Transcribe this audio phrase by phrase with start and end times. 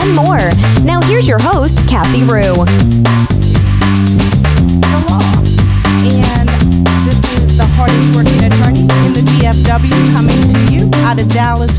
[0.00, 0.50] and more.
[0.84, 2.64] Now, here's your host, Kathy Rue.
[4.88, 5.20] Hello.
[6.08, 6.48] And
[7.06, 11.76] this is the hardest working attorney in the DFW coming to you out of Dallas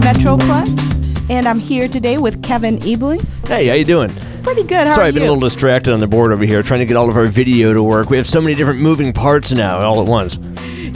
[0.00, 1.30] Metroplex.
[1.30, 3.20] And I'm here today with Kevin Ebling.
[3.46, 4.10] Hey, how you doing?
[4.42, 4.86] Pretty good.
[4.86, 6.86] How Sorry, are I've been a little distracted on the board over here, trying to
[6.86, 8.10] get all of our video to work.
[8.10, 10.38] We have so many different moving parts now, all at once.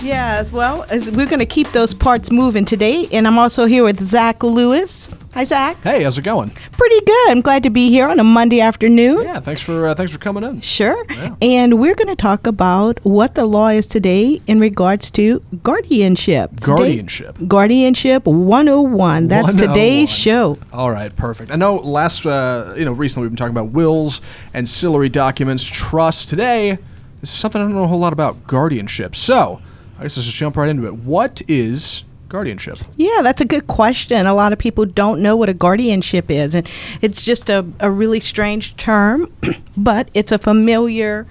[0.02, 3.08] Yes, well, as we're going to keep those parts moving today.
[3.12, 5.10] And I'm also here with Zach Lewis.
[5.38, 5.76] Hi, Zach.
[5.84, 6.50] Hey, how's it going?
[6.72, 7.28] Pretty good.
[7.30, 9.22] I'm glad to be here on a Monday afternoon.
[9.22, 10.62] Yeah, thanks for uh, thanks for coming in.
[10.62, 11.06] Sure.
[11.40, 16.50] And we're going to talk about what the law is today in regards to guardianship.
[16.56, 17.36] Today- Guardianship.
[17.46, 19.28] guardianship 101.
[19.28, 19.68] That's 101.
[19.76, 20.58] today's show.
[20.72, 21.52] All right, perfect.
[21.52, 24.20] I know last uh, you know recently we've been talking about wills,
[24.54, 26.26] ancillary documents, trusts.
[26.26, 26.78] Today,
[27.20, 29.14] this is something I don't know a whole lot about guardianship.
[29.14, 29.62] So,
[30.00, 30.94] I guess let's just jump right into it.
[30.94, 32.78] What is guardianship?
[32.96, 34.26] Yeah, that's a good question.
[34.26, 36.68] A lot of people don't know what a guardianship is, and
[37.00, 39.32] it's just a, a really strange term,
[39.76, 41.26] but it's a familiar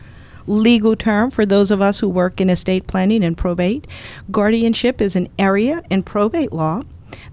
[0.48, 3.86] legal term for those of us who work in estate planning and probate.
[4.31, 6.84] Guardianship is an area in probate law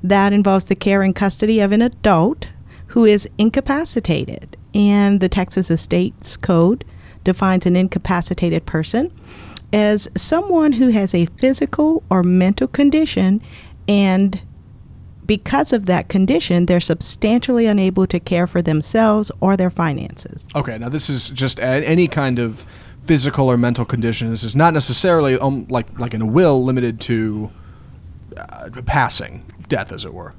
[0.03, 2.49] that involves the care and custody of an adult
[2.89, 4.57] who is incapacitated.
[4.75, 6.85] And the Texas Estates Code
[7.23, 9.13] defines an incapacitated person
[9.75, 13.43] as someone who has a physical or mental condition
[13.89, 14.41] and
[15.27, 20.47] because of that condition, they're substantially unable to care for themselves or their finances.
[20.55, 22.67] Okay, now this is just any kind of
[23.03, 24.31] physical or mental condition.
[24.31, 27.51] This is not necessarily um, like like in a will limited to
[28.37, 30.35] uh, passing, death, as it were.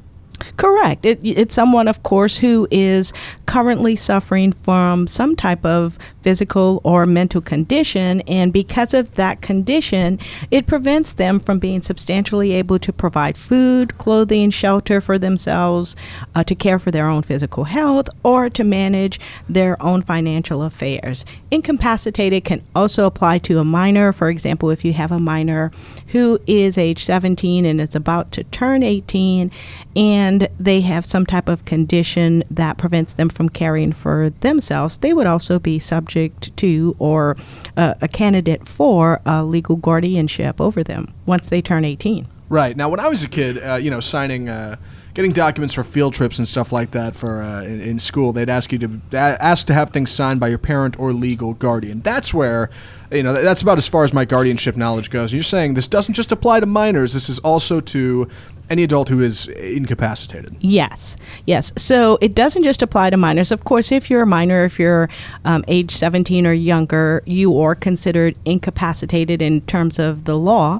[0.58, 1.06] Correct.
[1.06, 3.14] It, it's someone, of course, who is
[3.46, 10.20] currently suffering from some type of physical or mental condition, and because of that condition,
[10.50, 15.96] it prevents them from being substantially able to provide food, clothing, shelter for themselves,
[16.34, 21.26] uh, to care for their own physical health, or to manage their own financial affairs.
[21.52, 24.12] Incapacitated can also apply to a minor.
[24.12, 25.72] For example, if you have a minor
[26.08, 29.52] who is age 17 and is about to turn 18,
[29.96, 30.25] and
[30.60, 35.28] they have some type of condition that prevents them from caring for themselves, they would
[35.28, 37.38] also be subject to or
[37.78, 42.28] uh, a candidate for a legal guardianship over them once they turn 18.
[42.48, 42.78] Right.
[42.78, 44.76] Now, when I was a kid, uh, you know, signing, uh,
[45.16, 48.50] getting documents for field trips and stuff like that for uh, in, in school, they'd
[48.50, 52.02] ask you to ask to have things signed by your parent or legal guardian.
[52.02, 52.70] That's where,
[53.12, 55.34] you know, that's about as far as my guardianship knowledge goes.
[55.34, 57.14] You're saying this doesn't just apply to minors.
[57.14, 58.28] This is also to
[58.70, 60.56] any adult who is incapacitated.
[60.60, 61.72] Yes, yes.
[61.78, 63.52] So it doesn't just apply to minors.
[63.52, 65.10] Of course, if you're a minor, if you're
[65.44, 70.80] um, age 17 or younger, you are considered incapacitated in terms of the law.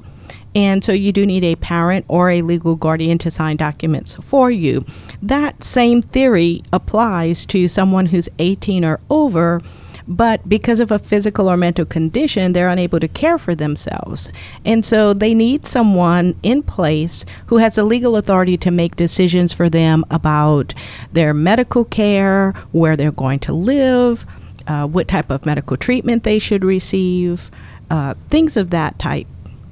[0.54, 4.50] And so you do need a parent or a legal guardian to sign documents for
[4.50, 4.86] you.
[5.20, 9.60] That same theory applies to someone who's 18 or over
[10.08, 14.30] but because of a physical or mental condition, they're unable to care for themselves.
[14.64, 19.52] And so they need someone in place who has the legal authority to make decisions
[19.52, 20.74] for them about
[21.12, 24.24] their medical care, where they're going to live,
[24.66, 27.50] uh, what type of medical treatment they should receive,
[27.90, 29.26] uh, things of that type.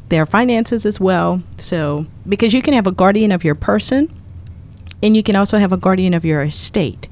[0.09, 1.43] Their finances as well.
[1.57, 4.13] So, because you can have a guardian of your person,
[5.05, 7.09] and you can also have a guardian of your estate.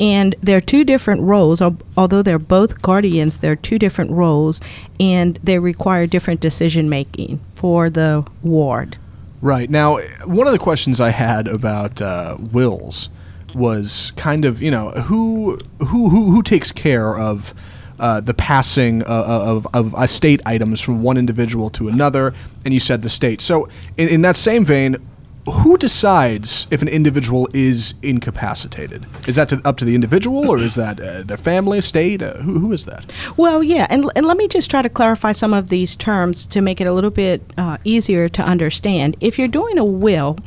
[0.00, 4.62] And there are two different roles, although they're both guardians, there are two different roles,
[4.98, 8.96] and they require different decision making for the ward.
[9.42, 9.68] Right.
[9.68, 13.10] Now, one of the questions I had about uh, wills
[13.54, 17.52] was kind of, you know, who who who, who takes care of
[18.00, 22.32] uh, the passing uh, of, of estate items from one individual to another,
[22.64, 23.42] and you said the state.
[23.42, 23.68] So,
[23.98, 24.96] in, in that same vein,
[25.46, 29.06] who decides if an individual is incapacitated?
[29.26, 32.22] Is that to, up to the individual, or is that uh, their family, state?
[32.22, 33.12] Uh, who, who is that?
[33.36, 36.60] Well, yeah, and, and let me just try to clarify some of these terms to
[36.60, 39.16] make it a little bit uh, easier to understand.
[39.20, 40.38] If you're doing a will,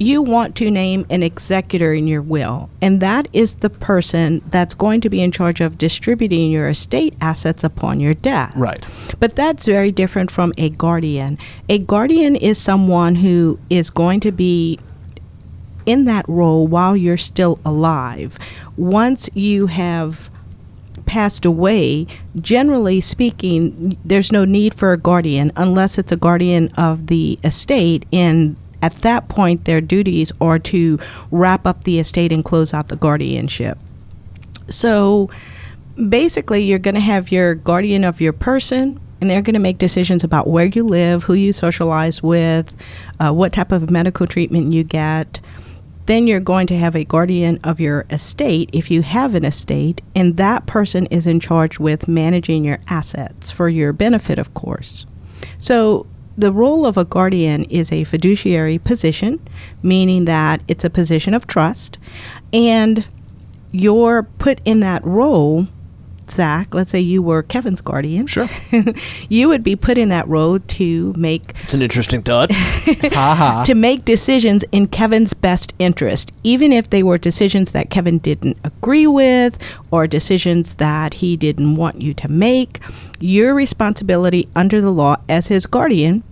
[0.00, 4.72] you want to name an executor in your will, and that is the person that's
[4.72, 8.56] going to be in charge of distributing your estate assets upon your death.
[8.56, 8.84] Right.
[9.20, 11.38] But that's very different from a guardian.
[11.68, 14.80] A guardian is someone who is going to be
[15.84, 18.38] in that role while you're still alive.
[18.78, 20.30] Once you have
[21.04, 22.06] passed away,
[22.36, 28.06] generally speaking, there's no need for a guardian unless it's a guardian of the estate.
[28.14, 30.98] And at that point, their duties are to
[31.30, 33.78] wrap up the estate and close out the guardianship.
[34.68, 35.30] So
[36.08, 39.78] basically, you're going to have your guardian of your person and they're going to make
[39.78, 42.74] decisions about where you live, who you socialize with,
[43.18, 45.40] uh, what type of medical treatment you get.
[46.06, 50.00] Then you're going to have a guardian of your estate if you have an estate,
[50.14, 55.06] and that person is in charge with managing your assets for your benefit, of course.
[55.58, 56.06] So
[56.40, 59.40] the role of a guardian is a fiduciary position,
[59.82, 61.98] meaning that it's a position of trust,
[62.52, 63.04] and
[63.72, 65.68] you're put in that role
[66.30, 68.26] Zach, let's say you were Kevin's guardian.
[68.26, 68.48] Sure.
[69.28, 72.52] you would be put in that role to make It's an interesting thought.
[72.52, 73.64] Haha.
[73.64, 78.58] to make decisions in Kevin's best interest, even if they were decisions that Kevin didn't
[78.64, 79.58] agree with
[79.90, 82.80] or decisions that he didn't want you to make.
[83.18, 86.22] Your responsibility under the law as his guardian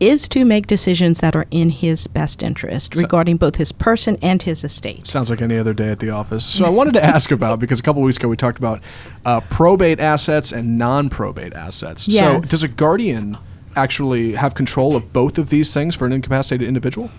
[0.00, 4.42] is to make decisions that are in his best interest regarding both his person and
[4.42, 5.06] his estate.
[5.06, 6.44] Sounds like any other day at the office.
[6.44, 8.80] So I wanted to ask about because a couple weeks ago we talked about
[9.24, 12.12] uh, probate assets and non-probate assets.
[12.12, 13.38] So does a guardian
[13.76, 17.10] actually have control of both of these things for an incapacitated individual?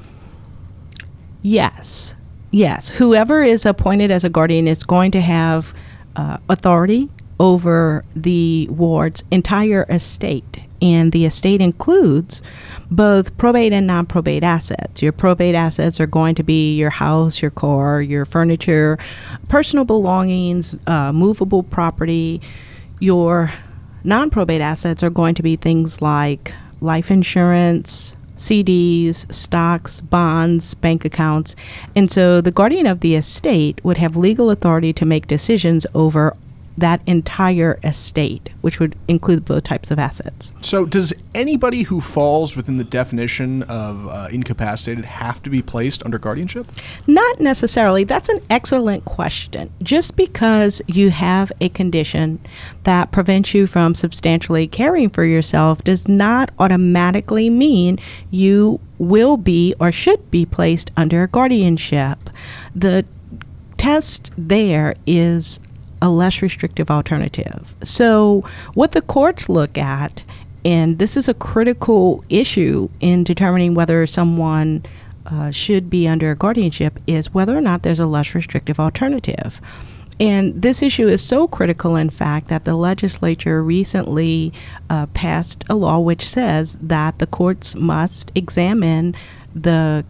[1.41, 2.15] Yes.
[2.51, 2.89] Yes.
[2.89, 5.73] Whoever is appointed as a guardian is going to have
[6.15, 7.09] uh, authority
[7.43, 10.59] over the ward's entire estate.
[10.81, 12.41] And the estate includes
[12.89, 15.01] both probate and non probate assets.
[15.01, 18.97] Your probate assets are going to be your house, your car, your furniture,
[19.49, 22.41] personal belongings, uh, movable property.
[23.01, 23.51] Your
[24.05, 31.03] non probate assets are going to be things like life insurance, CDs, stocks, bonds, bank
[31.03, 31.57] accounts.
[31.93, 36.35] And so the guardian of the estate would have legal authority to make decisions over
[36.77, 40.51] that entire estate, which would include both types of assets.
[40.61, 46.03] So does anybody who falls within the definition of uh, incapacitated have to be placed
[46.03, 46.67] under guardianship?
[47.07, 48.03] Not necessarily.
[48.03, 49.71] That's an excellent question.
[49.81, 52.39] Just because you have a condition
[52.83, 57.99] that prevents you from substantially caring for yourself does not automatically mean
[58.31, 62.29] you will be or should be placed under guardianship.
[62.73, 63.05] The
[63.77, 65.59] test there is
[66.03, 67.73] a less restrictive alternative.
[67.81, 70.21] So, what the courts look at,
[70.65, 74.83] and this is a critical issue in determining whether someone
[75.25, 79.61] uh, should be under guardianship, is whether or not there's a less restrictive alternative.
[80.19, 84.51] And this issue is so critical, in fact, that the legislature recently
[84.89, 89.15] uh, passed a law which says that the courts must examine
[89.55, 90.05] the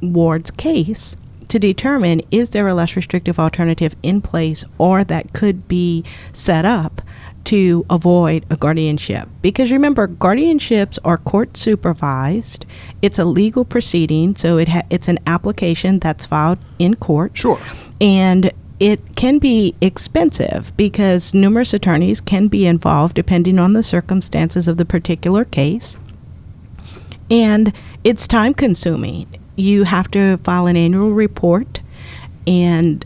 [0.00, 1.14] ward's case
[1.50, 6.64] to determine is there a less restrictive alternative in place or that could be set
[6.64, 7.02] up
[7.44, 9.28] to avoid a guardianship.
[9.42, 12.66] Because remember, guardianships are court supervised.
[13.02, 17.32] It's a legal proceeding, so it ha- it's an application that's filed in court.
[17.34, 17.60] Sure.
[18.00, 24.68] And it can be expensive because numerous attorneys can be involved depending on the circumstances
[24.68, 25.96] of the particular case.
[27.30, 27.72] And
[28.04, 29.39] it's time consuming.
[29.60, 31.82] You have to file an annual report
[32.46, 33.04] and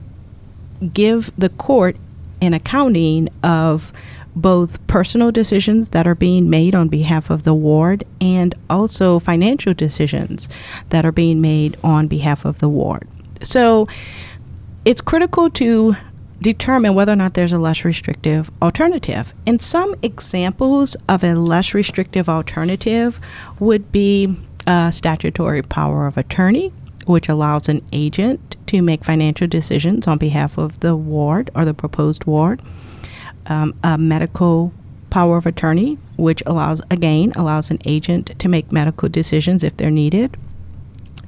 [0.92, 1.96] give the court
[2.40, 3.92] an accounting of
[4.36, 9.74] both personal decisions that are being made on behalf of the ward and also financial
[9.74, 10.48] decisions
[10.90, 13.08] that are being made on behalf of the ward.
[13.42, 13.88] So
[14.84, 15.96] it's critical to
[16.40, 19.34] determine whether or not there's a less restrictive alternative.
[19.44, 23.18] And some examples of a less restrictive alternative
[23.58, 26.72] would be a statutory power of attorney,
[27.06, 31.74] which allows an agent to make financial decisions on behalf of the ward or the
[31.74, 32.62] proposed ward.
[33.46, 34.72] Um, a medical
[35.10, 39.90] power of attorney, which allows, again, allows an agent to make medical decisions if they're
[39.90, 40.36] needed.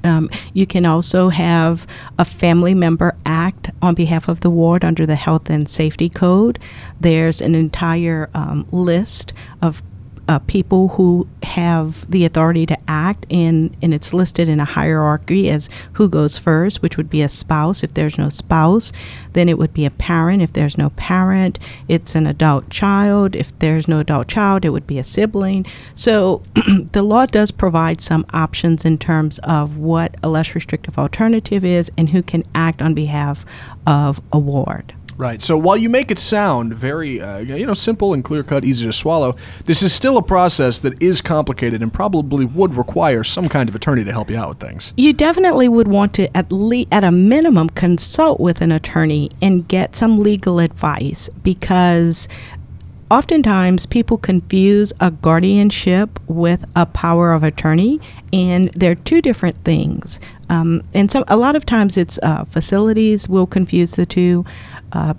[0.03, 5.05] Um, you can also have a family member act on behalf of the ward under
[5.05, 6.59] the Health and Safety Code.
[6.99, 9.81] There's an entire um, list of
[10.27, 15.49] uh, people who have the authority to act, and, and it's listed in a hierarchy
[15.49, 18.91] as who goes first, which would be a spouse if there's no spouse.
[19.33, 21.59] Then it would be a parent if there's no parent.
[21.87, 23.35] It's an adult child.
[23.35, 25.65] If there's no adult child, it would be a sibling.
[25.95, 26.43] So
[26.91, 31.91] the law does provide some options in terms of what a less restrictive alternative is
[31.97, 33.45] and who can act on behalf
[33.85, 34.93] of a ward.
[35.17, 35.41] Right.
[35.41, 38.85] So while you make it sound very, uh, you know, simple and clear cut, easy
[38.85, 43.49] to swallow, this is still a process that is complicated and probably would require some
[43.49, 44.93] kind of attorney to help you out with things.
[44.95, 49.67] You definitely would want to at least at a minimum consult with an attorney and
[49.67, 52.27] get some legal advice because
[53.09, 57.99] oftentimes people confuse a guardianship with a power of attorney
[58.33, 63.29] and they're two different things um, and so a lot of times it's uh, facilities
[63.29, 64.45] will confuse the two
[64.91, 65.13] uh,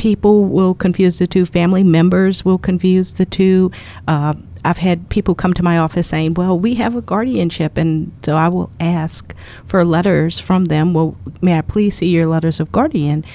[0.00, 1.44] people will confuse the two.
[1.44, 3.70] Family members will confuse the two.
[4.08, 4.32] Uh,
[4.64, 8.34] I've had people come to my office saying, "Well, we have a guardianship," and so
[8.34, 9.34] I will ask
[9.66, 10.94] for letters from them.
[10.94, 13.26] Well, may I please see your letters of guardian?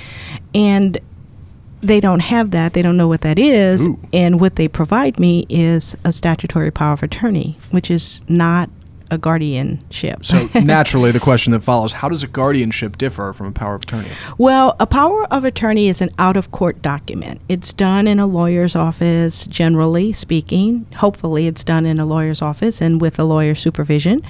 [0.55, 0.97] And
[1.81, 2.73] they don't have that.
[2.73, 3.87] They don't know what that is.
[3.87, 3.99] Ooh.
[4.13, 8.69] And what they provide me is a statutory power of attorney, which is not
[9.11, 10.25] a guardianship.
[10.25, 13.83] So naturally, the question that follows: How does a guardianship differ from a power of
[13.83, 14.09] attorney?
[14.37, 17.41] Well, a power of attorney is an out of court document.
[17.47, 20.87] It's done in a lawyer's office, generally speaking.
[20.97, 24.21] Hopefully, it's done in a lawyer's office and with a lawyer's supervision.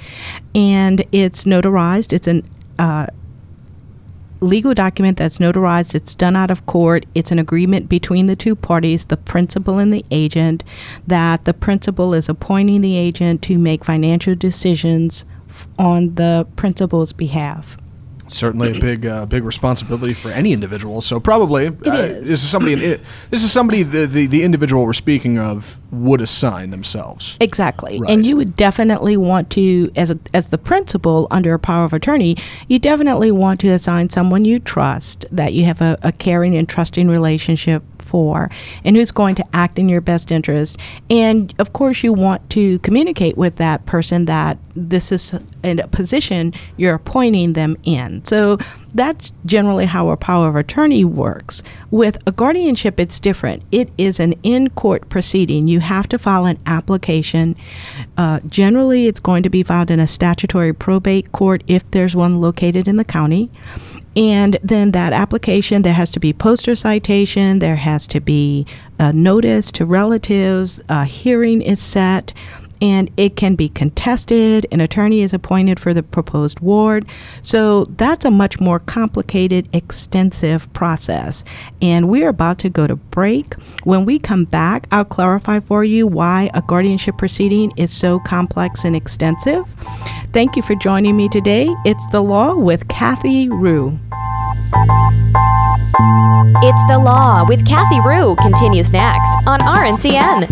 [0.54, 2.14] And it's notarized.
[2.14, 2.48] It's an
[2.78, 3.08] uh,
[4.46, 5.96] legal document that's notarized.
[5.96, 7.06] It's done out of court.
[7.16, 10.64] It's an agreement between the two parties, the principal and the agent,
[11.08, 15.26] that the principal is appointing the agent to make financial decisions
[15.78, 17.78] on the principal's behalf.
[18.28, 21.02] Certainly a big, uh, big responsibility for any individual.
[21.02, 22.30] So probably uh, is.
[22.30, 22.76] this is somebody.
[22.76, 27.38] This is somebody the, the the individual we're speaking of would assign themselves.
[27.40, 28.00] Exactly.
[28.00, 28.10] Right.
[28.10, 31.94] And you would definitely want to as a, as the principal under a power of
[31.94, 36.56] attorney, you definitely want to assign someone you trust that you have a, a caring
[36.56, 38.50] and trusting relationship for
[38.84, 40.80] and who's going to act in your best interest.
[41.10, 45.88] And of course you want to communicate with that person that this is in a
[45.88, 48.24] position you're appointing them in.
[48.26, 48.58] So
[48.94, 51.62] that's generally how a power of attorney works.
[51.92, 53.64] With a guardianship, it's different.
[53.72, 55.68] It is an in court proceeding.
[55.68, 57.56] You have to file an application.
[58.18, 62.40] Uh, generally, it's going to be filed in a statutory probate court if there's one
[62.40, 63.50] located in the county.
[64.16, 68.66] And then that application, there has to be poster citation, there has to be
[68.98, 72.32] a notice to relatives, a hearing is set,
[72.82, 74.66] and it can be contested.
[74.72, 77.06] An attorney is appointed for the proposed ward.
[77.42, 81.44] So that's a much more complicated, extensive process.
[81.82, 83.54] And we're about to go to break.
[83.84, 88.84] When we come back, I'll clarify for you why a guardianship proceeding is so complex
[88.84, 89.66] and extensive.
[90.34, 91.74] Thank you for joining me today.
[91.86, 93.98] It's The Law with Kathy Rue.
[96.64, 100.50] It's the Law with Kathy Rue continues next on RNCN.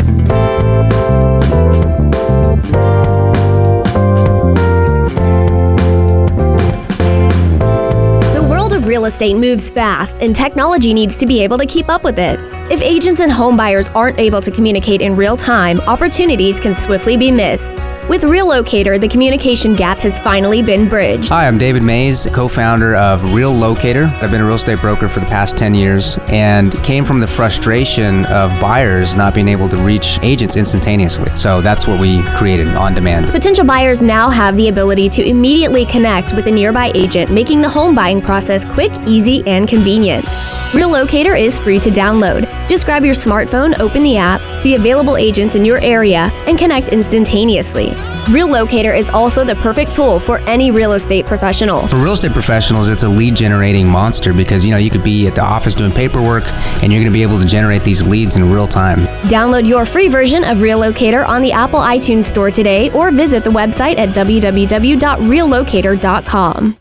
[8.94, 12.40] Real estate moves fast, and technology needs to be able to keep up with it.
[12.72, 17.18] If agents and home buyers aren't able to communicate in real time, opportunities can swiftly
[17.18, 17.74] be missed.
[18.10, 21.30] With Real Locator, the communication gap has finally been bridged.
[21.30, 24.12] Hi, I'm David Mays, co founder of Real Locator.
[24.22, 27.28] I've been a real estate broker for the past 10 years and came from the
[27.28, 31.30] frustration of buyers not being able to reach agents instantaneously.
[31.38, 33.28] So that's what we created on demand.
[33.28, 37.70] Potential buyers now have the ability to immediately connect with a nearby agent, making the
[37.70, 40.26] home buying process quick, easy, and convenient.
[40.74, 42.50] Real Locator is free to download.
[42.67, 46.89] Just grab your smartphone, open the app, see available agents in your area, and connect
[46.89, 47.91] instantaneously.
[48.29, 51.86] Real Locator is also the perfect tool for any real estate professional.
[51.88, 55.27] For real estate professionals, it's a lead generating monster because you know you could be
[55.27, 56.43] at the office doing paperwork
[56.82, 59.00] and you're going to be able to generate these leads in real time.
[59.27, 63.43] Download your free version of Real Locator on the Apple iTunes Store today or visit
[63.43, 66.77] the website at www.reallocator.com.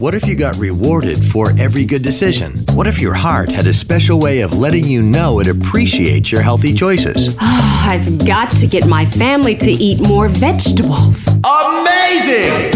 [0.00, 2.54] What if you got rewarded for every good decision?
[2.72, 6.40] What if your heart had a special way of letting you know it appreciates your
[6.40, 7.36] healthy choices?
[7.40, 11.28] I've got to get my family to eat more vegetables.
[11.44, 12.72] Amazing!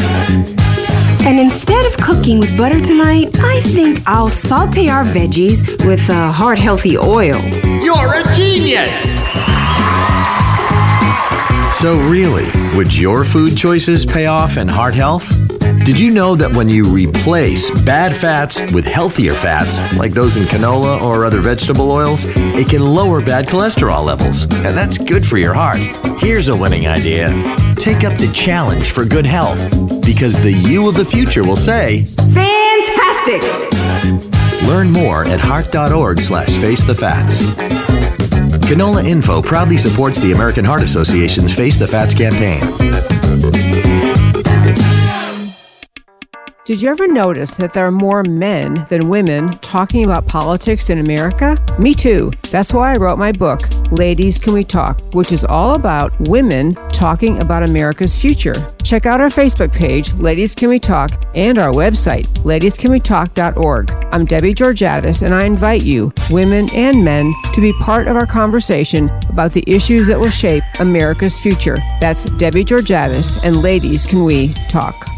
[1.26, 6.28] And instead of cooking with butter tonight, I think I'll saute our veggies with uh,
[6.28, 7.40] a heart healthy oil.
[7.80, 8.90] You're a genius!
[11.80, 15.43] So, really, would your food choices pay off in heart health?
[15.84, 20.44] Did you know that when you replace bad fats with healthier fats, like those in
[20.44, 24.44] canola or other vegetable oils, it can lower bad cholesterol levels?
[24.64, 25.76] And that's good for your heart.
[26.22, 27.28] Here's a winning idea
[27.76, 29.58] take up the challenge for good health,
[30.06, 33.42] because the you of the future will say, Fantastic!
[34.66, 37.42] Learn more at heart.org slash face the fats.
[38.70, 42.62] Canola Info proudly supports the American Heart Association's Face the Fats campaign.
[46.64, 50.98] Did you ever notice that there are more men than women talking about politics in
[50.98, 51.58] America?
[51.78, 52.30] Me too.
[52.50, 56.72] That's why I wrote my book, Ladies Can We Talk, which is all about women
[56.90, 58.54] talking about America's future.
[58.82, 63.90] Check out our Facebook page, Ladies Can We Talk, and our website, ladiescanwetalk.org.
[64.10, 68.26] I'm Debbie Georgatis, and I invite you, women and men, to be part of our
[68.26, 71.76] conversation about the issues that will shape America's future.
[72.00, 75.13] That's Debbie Georgatis, and Ladies Can We Talk.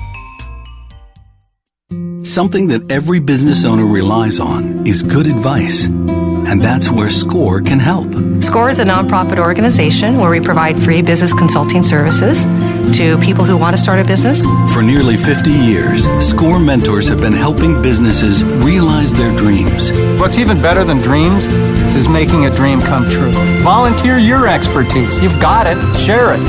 [2.26, 5.86] Something that every business owner relies on is good advice.
[5.86, 8.12] And that's where SCORE can help.
[8.42, 12.42] SCORE is a nonprofit organization where we provide free business consulting services
[12.98, 14.42] to people who want to start a business.
[14.74, 19.92] For nearly 50 years, SCORE mentors have been helping businesses realize their dreams.
[20.20, 21.46] What's even better than dreams
[21.94, 23.30] is making a dream come true.
[23.62, 25.22] Volunteer your expertise.
[25.22, 25.78] You've got it.
[26.00, 26.40] Share it.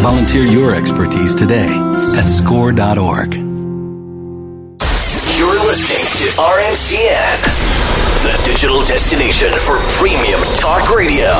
[0.00, 1.68] Volunteer your expertise today
[2.16, 3.45] at score.org.
[5.88, 7.42] Listening to RNCN,
[8.24, 11.30] the digital destination for premium talk radio.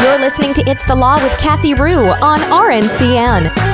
[0.00, 3.71] You're listening to It's the Law with Kathy Rue on RNCN.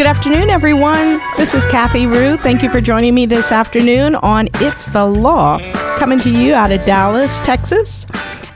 [0.00, 1.20] Good afternoon, everyone.
[1.36, 2.38] This is Kathy Rue.
[2.38, 5.58] Thank you for joining me this afternoon on It's the Law,
[5.98, 8.06] coming to you out of Dallas, Texas.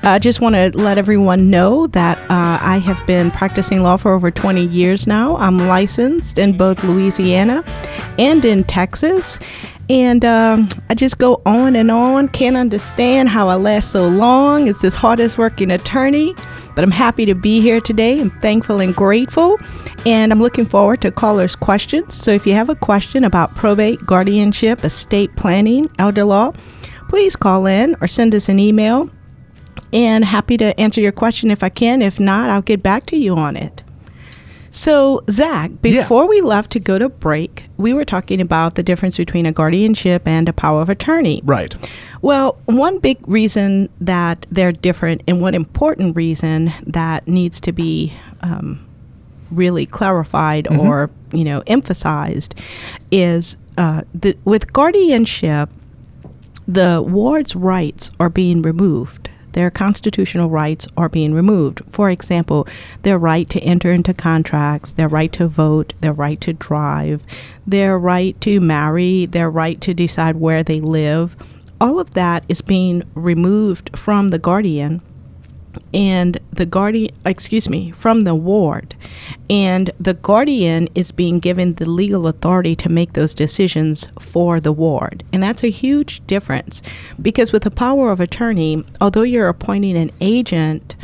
[0.03, 3.99] I uh, just want to let everyone know that uh, I have been practicing law
[3.99, 5.37] for over 20 years now.
[5.37, 7.63] I'm licensed in both Louisiana
[8.19, 9.39] and in Texas.
[9.91, 12.29] And um, I just go on and on.
[12.29, 16.35] Can't understand how I last so long as this hardest working attorney.
[16.75, 18.21] But I'm happy to be here today.
[18.21, 19.59] I'm thankful and grateful.
[20.05, 22.15] And I'm looking forward to callers' questions.
[22.15, 26.53] So if you have a question about probate, guardianship, estate planning, elder law,
[27.09, 29.09] please call in or send us an email.
[29.93, 32.03] And happy to answer your question if I can.
[32.03, 33.84] If not, I'll get back to you on it.
[34.75, 36.29] So, Zach, before yeah.
[36.29, 40.27] we left to go to break, we were talking about the difference between a guardianship
[40.27, 41.43] and a power of attorney.
[41.45, 41.73] Right.
[42.23, 48.15] Well, one big reason that they're different, and one important reason that needs to be
[48.41, 48.85] um,
[49.53, 50.81] really clarified mm-hmm.
[50.81, 52.57] or you know emphasized,
[53.13, 55.71] is uh, that with guardianship,
[56.67, 61.81] the ward's rights are being removed their constitutional rights are being removed.
[61.91, 62.69] For example,
[63.03, 67.25] their right to enter into contracts, their right to vote, their right to drive,
[67.67, 71.35] their right to marry, their right to decide where they live.
[71.81, 75.01] All of that is being removed from the guardian
[75.93, 78.95] and the guardian, excuse me, from the ward.
[79.49, 84.73] And the guardian is being given the legal authority to make those decisions for the
[84.73, 85.25] ward.
[85.33, 86.83] And that's a huge difference
[87.21, 90.95] because with the power of attorney, although you're appointing an agent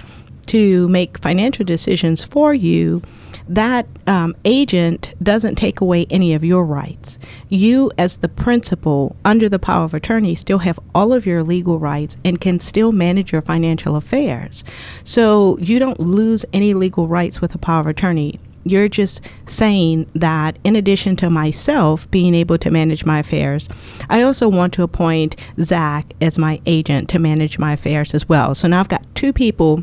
[0.47, 3.03] to make financial decisions for you,
[3.51, 7.19] that um, agent doesn't take away any of your rights.
[7.49, 11.81] You, as the principal, under the power of attorney, still have all of your legal
[11.81, 14.63] rights and can still manage your financial affairs.
[15.03, 18.39] So you don't lose any legal rights with a power of attorney.
[18.63, 23.69] You're just saying that in addition to myself being able to manage my affairs,
[24.09, 28.55] I also want to appoint Zach as my agent to manage my affairs as well.
[28.55, 29.83] So now I've got two people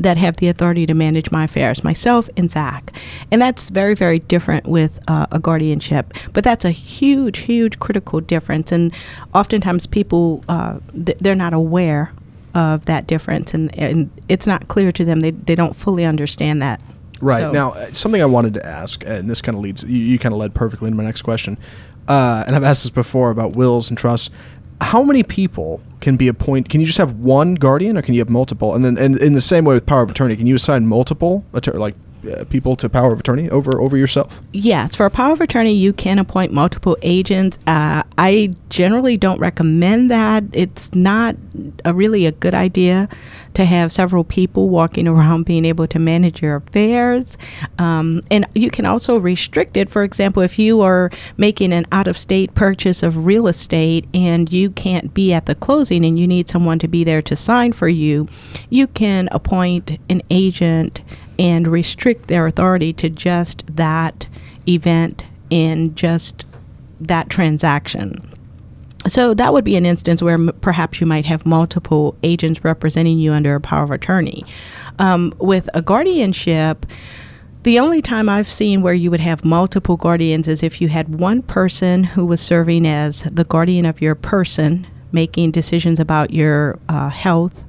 [0.00, 2.92] that have the authority to manage my affairs, myself and Zach.
[3.30, 6.12] And that's very, very different with uh, a guardianship.
[6.32, 8.72] But that's a huge, huge critical difference.
[8.72, 8.92] And
[9.34, 12.12] oftentimes people, uh, th- they're not aware
[12.54, 13.54] of that difference.
[13.54, 15.20] And, and it's not clear to them.
[15.20, 16.80] They, they don't fully understand that.
[17.20, 17.40] Right.
[17.40, 17.52] So.
[17.52, 20.32] Now, uh, something I wanted to ask, and this kind of leads, you, you kind
[20.32, 21.56] of led perfectly into my next question.
[22.06, 24.28] Uh, and I've asked this before about wills and trusts
[24.80, 26.68] how many people can be appointed?
[26.68, 28.74] Can you just have one guardian, or can you have multiple?
[28.74, 31.44] And then, and in the same way with power of attorney, can you assign multiple,
[31.52, 31.94] like
[32.26, 34.42] uh, people to power of attorney over over yourself?
[34.52, 37.58] Yes, for a power of attorney, you can appoint multiple agents.
[37.66, 40.44] Uh, I generally don't recommend that.
[40.52, 41.36] It's not
[41.84, 43.08] a really a good idea
[43.54, 47.38] to have several people walking around being able to manage your affairs.
[47.78, 49.88] Um, and you can also restrict it.
[49.88, 54.52] For example, if you are making an out of state purchase of real estate and
[54.52, 57.72] you can't be at the closing and you need someone to be there to sign
[57.72, 58.28] for you,
[58.70, 61.02] you can appoint an agent
[61.38, 64.28] and restrict their authority to just that
[64.68, 66.46] event and just
[67.00, 68.30] that transaction.
[69.06, 73.18] So that would be an instance where m- perhaps you might have multiple agents representing
[73.18, 74.44] you under a power of attorney.
[74.98, 76.86] Um, with a guardianship,
[77.64, 81.18] the only time I've seen where you would have multiple guardians is if you had
[81.18, 86.78] one person who was serving as the guardian of your person, making decisions about your
[86.88, 87.64] uh, health,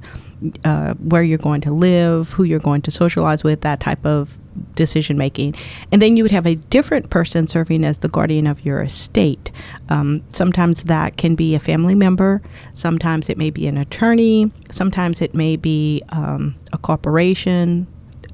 [0.64, 4.38] uh, where you're going to live, who you're going to socialize with, that type of
[4.74, 5.54] decision making.
[5.92, 9.50] And then you would have a different person serving as the guardian of your estate.
[9.88, 15.20] Um, sometimes that can be a family member, sometimes it may be an attorney, sometimes
[15.20, 17.86] it may be um, a corporation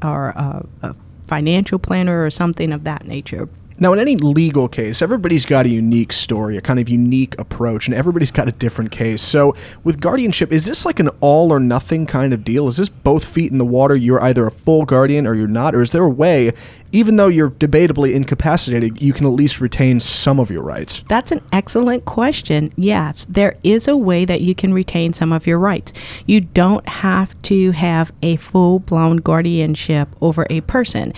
[0.03, 3.49] or a, a financial planner or something of that nature.
[3.83, 7.89] Now, in any legal case, everybody's got a unique story, a kind of unique approach,
[7.89, 9.21] and everybody's got a different case.
[9.21, 12.69] So, with guardianship, is this like an all or nothing kind of deal?
[12.69, 13.97] Is this both feet in the water?
[13.97, 15.75] You're either a full guardian or you're not?
[15.75, 16.53] Or is there a way,
[16.93, 21.03] even though you're debatably incapacitated, you can at least retain some of your rights?
[21.09, 22.73] That's an excellent question.
[22.77, 25.93] Yes, there is a way that you can retain some of your rights.
[26.27, 31.13] You don't have to have a full blown guardianship over a person.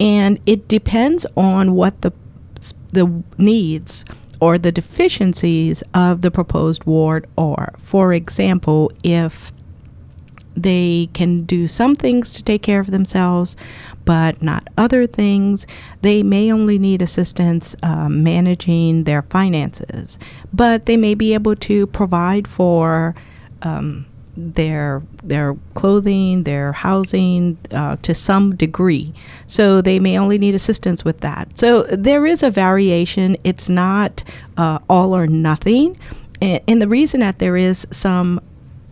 [0.00, 2.12] And it depends on what the
[2.90, 4.06] the needs
[4.40, 7.74] or the deficiencies of the proposed ward are.
[7.78, 9.52] For example, if
[10.62, 13.56] they can do some things to take care of themselves,
[14.04, 15.66] but not other things.
[16.02, 20.18] They may only need assistance um, managing their finances,
[20.52, 23.14] but they may be able to provide for.
[23.62, 24.06] Um,
[24.38, 29.12] their their clothing, their housing uh, to some degree.
[29.46, 31.58] So they may only need assistance with that.
[31.58, 33.36] So there is a variation.
[33.42, 34.22] It's not
[34.56, 35.98] uh, all or nothing.
[36.40, 38.40] And the reason that there is some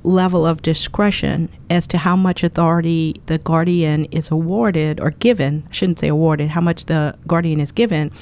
[0.06, 5.72] level of discretion as to how much authority the guardian is awarded or given, I
[5.72, 8.12] shouldn't say awarded, how much the guardian is given,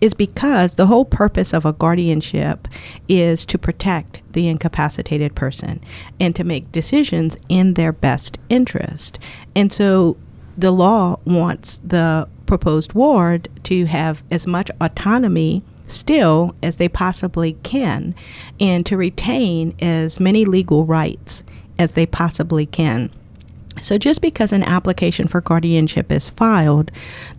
[0.00, 2.68] is because the whole purpose of a guardianship
[3.08, 5.80] is to protect the incapacitated person
[6.20, 9.18] and to make decisions in their best interest.
[9.56, 10.16] And so
[10.56, 17.54] the law wants the proposed ward to have as much autonomy still as they possibly
[17.62, 18.14] can
[18.58, 21.44] and to retain as many legal rights
[21.78, 23.10] as they possibly can.
[23.80, 26.90] So, just because an application for guardianship is filed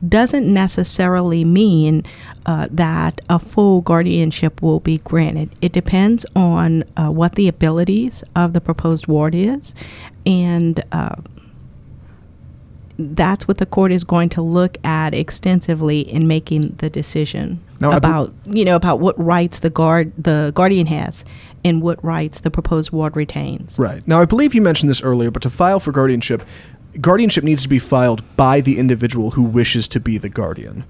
[0.07, 2.03] doesn't necessarily mean
[2.47, 5.51] uh, that a full guardianship will be granted.
[5.61, 9.75] It depends on uh, what the abilities of the proposed ward is
[10.25, 11.15] and uh,
[12.97, 17.91] that's what the court is going to look at extensively in making the decision now,
[17.91, 21.25] about you know about what rights the guard the guardian has
[21.65, 23.79] and what rights the proposed ward retains.
[23.79, 24.05] Right.
[24.07, 26.43] Now I believe you mentioned this earlier, but to file for guardianship,
[26.99, 30.83] guardianship needs to be filed by the individual who wishes to be the guardian.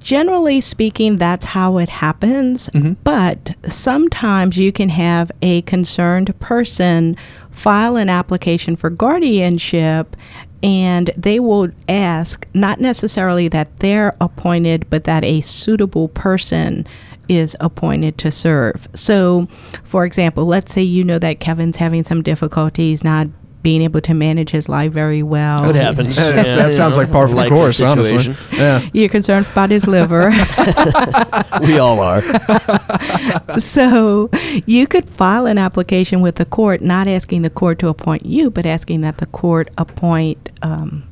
[0.00, 2.92] Generally speaking, that's how it happens, mm-hmm.
[3.02, 7.16] but sometimes you can have a concerned person
[7.56, 10.14] file an application for guardianship
[10.62, 16.86] and they will ask not necessarily that they're appointed, but that a suitable person
[17.28, 18.86] is appointed to serve.
[18.94, 19.48] So,
[19.84, 23.28] for example, let's say you know that Kevin's having some difficulties not
[23.62, 25.72] being able to manage his life very well.
[25.72, 26.16] That happens.
[26.16, 28.36] yeah, that sounds like par for the course, honestly.
[28.52, 28.88] Yeah.
[28.92, 30.30] You're concerned about his liver.
[31.62, 32.22] we all are.
[33.58, 34.30] so
[34.66, 38.50] you could file an application with the court, not asking the court to appoint you,
[38.50, 41.02] but asking that the court appoint um,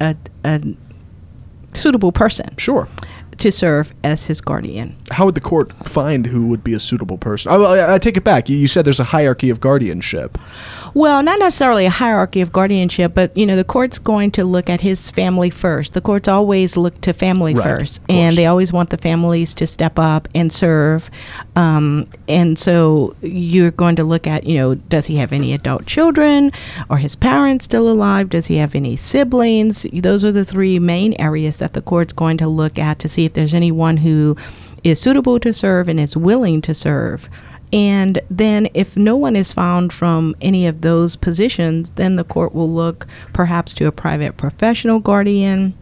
[0.00, 0.62] a, a
[1.74, 2.56] suitable person.
[2.56, 2.88] Sure
[3.40, 4.96] to serve as his guardian.
[5.10, 7.50] How would the court find who would be a suitable person?
[7.50, 8.48] I, I, I take it back.
[8.48, 10.38] You, you, said there's a hierarchy of guardianship.
[10.94, 14.68] Well, not necessarily a hierarchy of guardianship, but you know, the court's going to look
[14.68, 15.92] at his family first.
[15.92, 19.66] The courts always look to family right, first, and they always want the families to
[19.66, 21.10] step up and serve.
[21.56, 25.86] Um, and so you're going to look at, you know, does he have any adult
[25.86, 26.52] children?
[26.88, 28.30] Are his parents still alive?
[28.30, 29.86] Does he have any siblings?
[29.92, 33.24] Those are the three main areas that the court's going to look at to see
[33.24, 34.36] if there's anyone who
[34.82, 37.28] is suitable to serve and is willing to serve.
[37.72, 42.54] And then, if no one is found from any of those positions, then the court
[42.54, 45.74] will look perhaps to a private professional guardian.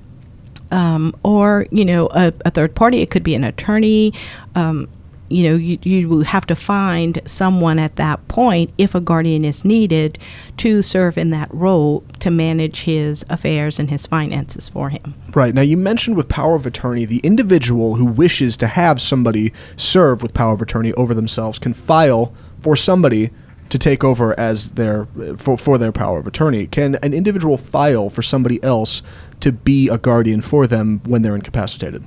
[0.71, 4.13] Um, or you know a, a, third party it could be an attorney
[4.55, 4.87] um,
[5.29, 9.45] you know, you, you will have to find someone at that point, if a guardian
[9.45, 10.19] is needed,
[10.59, 15.15] to serve in that role to manage his affairs and his finances for him.
[15.35, 15.55] Right.
[15.55, 20.23] Now, you mentioned with power of attorney, the individual who wishes to have somebody serve
[20.23, 23.31] with power of attorney over themselves can file for somebody
[23.69, 26.67] to take over as their for, for their power of attorney.
[26.67, 29.03] Can an individual file for somebody else
[29.41, 32.03] to be a guardian for them when they're incapacitated?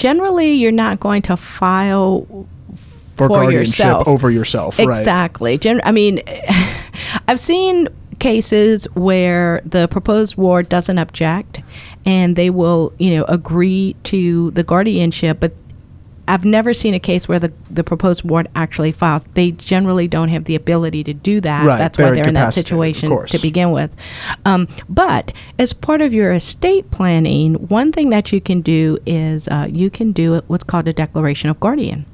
[0.00, 2.26] Generally you're not going to file
[2.74, 4.08] for, for guardianship yourself.
[4.08, 4.80] over yourself.
[4.80, 5.52] Exactly.
[5.52, 5.60] Right.
[5.60, 6.20] Gen- I mean,
[7.28, 11.60] I've seen cases where the proposed ward doesn't object
[12.06, 15.52] and they will, you know, agree to the guardianship, but
[16.30, 19.26] I've never seen a case where the, the proposed ward actually files.
[19.34, 21.66] They generally don't have the ability to do that.
[21.66, 23.92] Right, That's why they're in that situation to begin with.
[24.44, 29.48] Um, but as part of your estate planning, one thing that you can do is
[29.48, 32.06] uh, you can do what's called a declaration of guardian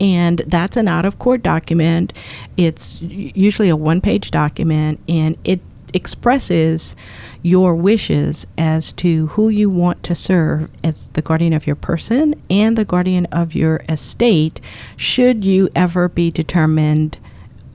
[0.00, 2.12] and that's an out of court document.
[2.56, 5.60] It's usually a one page document, and it
[5.92, 6.96] expresses
[7.42, 12.34] your wishes as to who you want to serve as the guardian of your person
[12.48, 14.60] and the guardian of your estate
[14.96, 17.18] should you ever be determined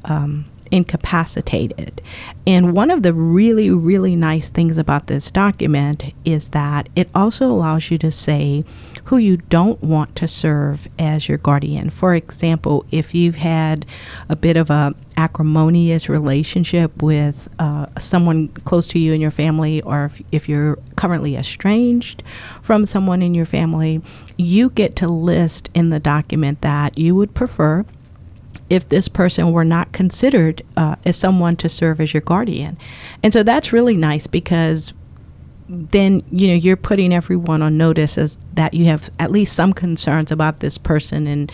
[0.06, 2.01] um, incapacitated.
[2.45, 7.45] And one of the really, really nice things about this document is that it also
[7.51, 8.63] allows you to say
[9.08, 11.89] who you don't want to serve as your guardian.
[11.89, 13.86] For example, if you've had
[14.28, 19.82] a bit of a acrimonious relationship with uh, someone close to you in your family,
[19.84, 22.22] or if, if you're currently estranged
[22.62, 24.02] from someone in your family,
[24.36, 27.86] you get to list in the document that you would prefer
[28.70, 32.78] if this person were not considered uh, as someone to serve as your guardian.
[33.24, 34.93] And so that's really nice because
[35.69, 39.73] then you know you're putting everyone on notice as that you have at least some
[39.73, 41.51] concerns about this person and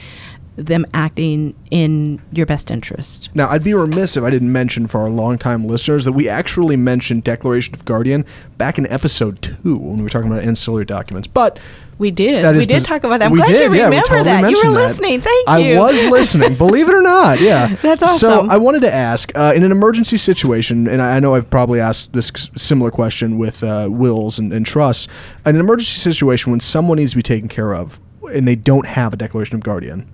[0.55, 3.29] them acting in your best interest.
[3.33, 6.75] Now, I'd be remiss if I didn't mention for our longtime listeners that we actually
[6.75, 8.25] mentioned Declaration of Guardian
[8.57, 11.27] back in episode two when we were talking about ancillary documents.
[11.27, 11.59] But
[12.03, 12.55] we did.
[12.57, 13.27] We did pos- talk about that.
[13.27, 14.51] I'm we glad did, you yeah, we remember totally that.
[14.51, 14.83] You were that.
[14.83, 15.21] listening.
[15.21, 15.75] Thank you.
[15.75, 17.39] I was listening, believe it or not.
[17.39, 17.75] Yeah.
[17.81, 18.17] That's awesome.
[18.17, 18.47] So.
[18.49, 21.79] I wanted to ask uh, in an emergency situation, and I I know I've probably
[21.79, 25.07] asked this similar question with uh, wills and, and trusts.
[25.45, 28.01] In an emergency situation, when someone needs to be taken care of
[28.33, 30.11] and they don't have a declaration of guardian,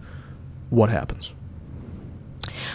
[0.69, 1.33] what happens?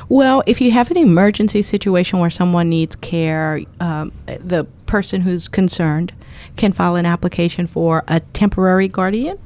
[0.08, 5.46] Well, if you have an emergency situation where someone needs care, um, the person who's
[5.46, 6.12] concerned
[6.56, 9.38] can file an application for a temporary guardian.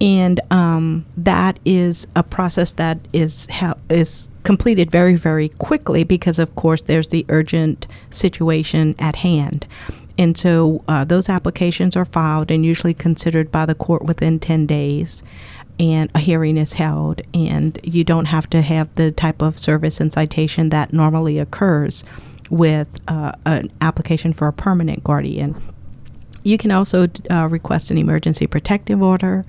[0.00, 6.38] And um, that is a process that is ha- is completed very very quickly because
[6.38, 9.66] of course there's the urgent situation at hand,
[10.18, 14.66] and so uh, those applications are filed and usually considered by the court within ten
[14.66, 15.22] days
[15.78, 20.00] and a hearing is held, and you don't have to have the type of service
[20.00, 22.04] and citation that normally occurs
[22.50, 25.60] with uh, an application for a permanent guardian.
[26.46, 29.44] You can also uh, request an emergency protective order,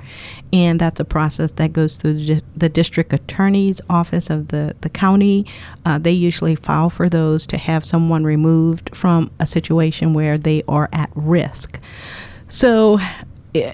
[0.51, 2.15] and that's a process that goes through
[2.55, 5.45] the, district attorney's office of the, the county.
[5.85, 10.63] Uh, they usually file for those to have someone removed from a situation where they
[10.67, 11.79] are at risk.
[12.47, 12.97] So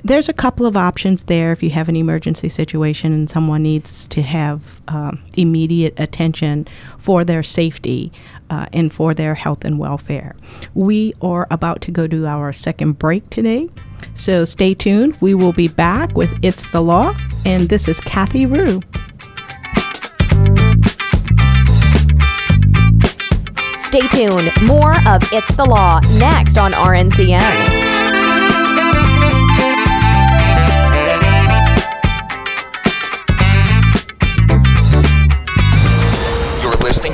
[0.04, 4.08] there's a couple of options there if you have an emergency situation and someone needs
[4.10, 6.68] to have um, immediate attention
[6.98, 8.12] for their safety
[8.50, 10.36] uh, and for their health and welfare.
[10.74, 13.70] We are about to go to our second break today.
[14.16, 15.18] So stay tuned.
[15.22, 17.16] We will be back with It's the Law,
[17.46, 18.82] and this is Kathy Rue.
[23.74, 24.52] Stay tuned.
[24.66, 27.73] More of It's the Law next on RNCN.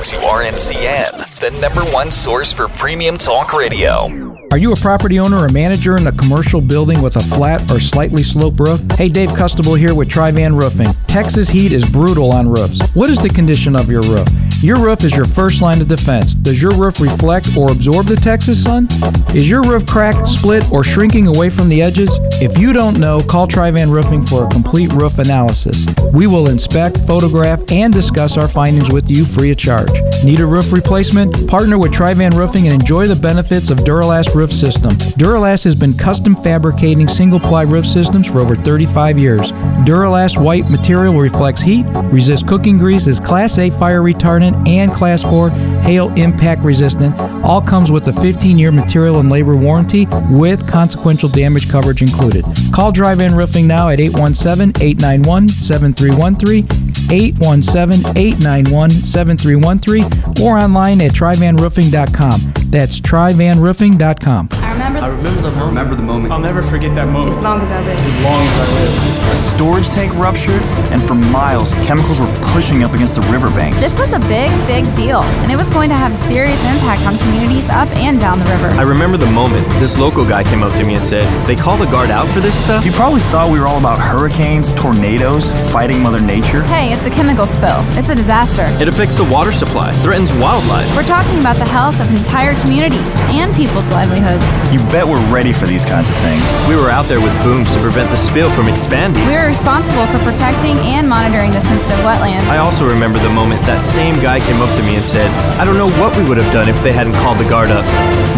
[0.03, 4.28] To RNCN, the number one source for premium talk radio.
[4.51, 7.79] Are you a property owner or manager in a commercial building with a flat or
[7.79, 8.81] slightly sloped roof?
[8.93, 10.87] Hey, Dave Custable here with Trivan Roofing.
[11.05, 12.95] Texas heat is brutal on roofs.
[12.95, 14.27] What is the condition of your roof?
[14.61, 16.33] Your roof is your first line of defense.
[16.33, 18.87] Does your roof reflect or absorb the Texas sun?
[19.35, 22.09] Is your roof cracked, split, or shrinking away from the edges?
[22.41, 25.85] If you don't know, call Trivan Roofing for a complete roof analysis.
[26.13, 29.91] We will inspect, photograph, and discuss our findings with you free of charge.
[30.25, 31.47] Need a roof replacement?
[31.47, 34.95] Partner with Trivan Roofing and enjoy the benefits of Duro-Last Roof System.
[35.17, 39.51] Duro-Last has been custom fabricating single ply roof systems for over 35 years.
[39.83, 45.23] Duro-Last white material reflects heat, resists cooking grease, is Class A fire retardant and Class
[45.23, 47.13] 4 hail impact resistant.
[47.43, 52.45] All comes with a 15 year material and labor warranty with consequential damage coverage included.
[52.71, 56.88] Call Trivan Roofing now at 817 891 7313.
[57.11, 62.53] 817 891 7313 or online at tryvanroofing.com.
[62.69, 64.49] That's tryvanroofing.com.
[64.79, 64.99] I remember.
[64.99, 65.67] I remember the moment.
[65.67, 66.33] remember the moment.
[66.33, 67.35] I'll never forget that moment.
[67.35, 67.99] As long as I live.
[67.99, 69.31] As long as I live.
[69.31, 70.61] A storage tank ruptured,
[70.95, 73.81] and for miles, chemicals were pushing up against the riverbanks.
[73.81, 77.05] This was a big, big deal, and it was going to have a serious impact
[77.05, 78.71] on communities up and down the river.
[78.79, 81.75] I remember the moment this local guy came up to me and said, They call
[81.75, 82.85] the guard out for this stuff?
[82.85, 86.63] You probably thought we were all about hurricanes, tornadoes, fighting Mother Nature.
[86.71, 87.83] Hey, it's a chemical spill.
[87.99, 88.63] It's a disaster.
[88.81, 90.87] It affects the water supply, threatens wildlife.
[90.95, 94.68] We're talking about the health of entire communities and people's livelihoods.
[94.69, 96.45] You bet we're ready for these kinds of things.
[96.69, 99.25] We were out there with booms to prevent the spill from expanding.
[99.25, 102.45] We're responsible for protecting and monitoring the sensitive wetlands.
[102.53, 105.25] I also remember the moment that same guy came up to me and said,
[105.57, 107.81] I don't know what we would have done if they hadn't called the guard up.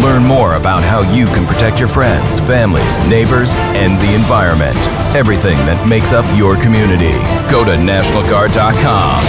[0.00, 4.76] Learn more about how you can protect your friends, families, neighbors, and the environment.
[5.12, 7.12] Everything that makes up your community.
[7.52, 9.20] Go to NationalGuard.com.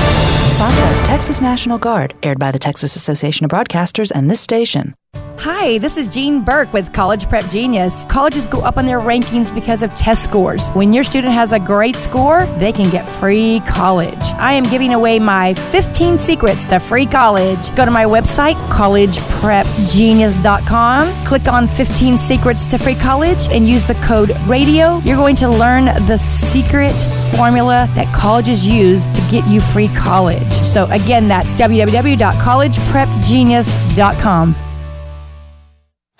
[0.48, 4.96] Sponsor of Texas National Guard, aired by the Texas Association of Broadcasters and this station.
[5.44, 8.06] Hi, this is Jean Burk with College Prep Genius.
[8.06, 10.70] Colleges go up on their rankings because of test scores.
[10.70, 14.24] When your student has a great score, they can get free college.
[14.38, 17.76] I am giving away my 15 secrets to free college.
[17.76, 23.96] Go to my website, collegeprepgenius.com, click on 15 secrets to free college, and use the
[23.96, 25.02] code RADIO.
[25.04, 26.96] You're going to learn the secret
[27.36, 30.54] formula that colleges use to get you free college.
[30.62, 34.56] So, again, that's www.collegeprepgenius.com.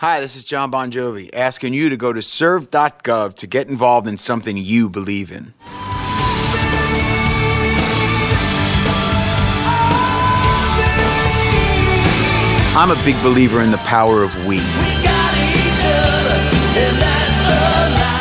[0.04, 4.06] Hi, this is John Bon Jovi asking you to go to serve.gov to get involved
[4.06, 5.54] in something you believe in.
[12.76, 14.58] I'm a big believer in the power of we.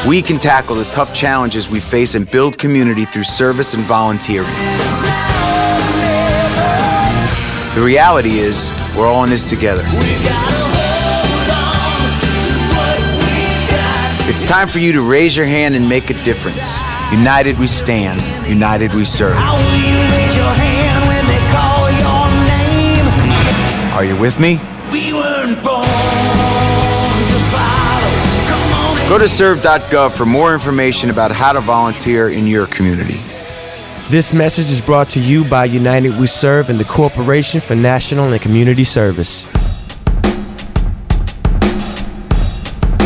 [0.08, 4.54] We can tackle the tough challenges we face and build community through service and volunteering.
[7.74, 9.82] The reality is, we're all in this together.
[14.28, 16.78] It's time for you to raise your hand and make a difference.
[17.10, 19.36] United we stand, united we serve.
[19.36, 20.02] You
[23.92, 24.56] Are you with me?
[24.90, 29.08] We weren't born to follow.
[29.08, 33.20] Go to serve.gov for more information about how to volunteer in your community.
[34.08, 38.32] This message is brought to you by United We Serve and the Corporation for National
[38.32, 39.46] and Community Service.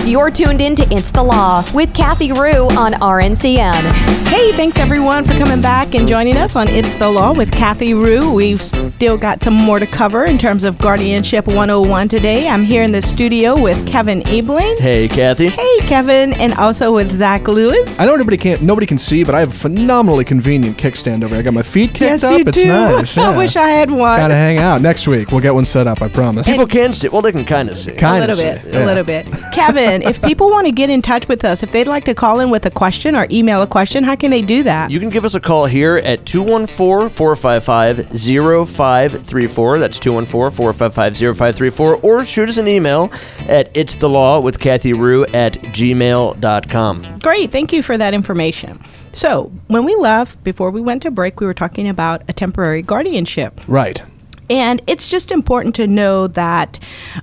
[0.06, 4.16] You're tuned in to It's the Law with Kathy Rue on RNCN.
[4.28, 7.92] Hey, thanks everyone for coming back and joining us on It's the Law with Kathy
[7.92, 8.32] Rue.
[8.32, 12.46] We've still got some more to cover in terms of Guardianship 101 today.
[12.46, 14.76] I'm here in the studio with Kevin Abling.
[14.78, 15.48] Hey, Kathy.
[15.48, 17.98] Hey, Kevin, and also with Zach Lewis.
[17.98, 21.34] I know everybody can't, nobody can see, but I have a phenomenally convenient kickstand over
[21.34, 21.38] here.
[21.38, 22.38] I got my feet kicked yes, up.
[22.38, 22.68] you it's do.
[22.68, 23.18] nice.
[23.18, 23.36] I yeah.
[23.36, 24.20] wish I had one.
[24.20, 25.32] Gotta hang out next week.
[25.32, 26.00] We'll get one set up.
[26.00, 26.46] I promise.
[26.46, 27.08] People can see.
[27.08, 27.90] Well, they can kind of see.
[27.92, 28.84] Kinda a little see, bit, yeah.
[28.84, 29.26] a little bit.
[29.52, 32.40] Kevin, if people want to get in touch with us, if they'd like to call
[32.40, 34.90] in with a question or email a question, how can they do that?
[34.90, 38.08] You can give us a call here at 214 455
[38.68, 39.78] 0534.
[39.78, 41.96] That's 214 455 0534.
[41.96, 43.10] Or shoot us an email
[43.48, 47.18] at it's the law with Kathy Rue at gmail.com.
[47.22, 48.80] Great, thank you for that information.
[49.12, 52.82] So, when we left, before we went to break, we were talking about a temporary
[52.82, 53.60] guardianship.
[53.66, 54.02] Right.
[54.48, 56.78] And it's just important to know that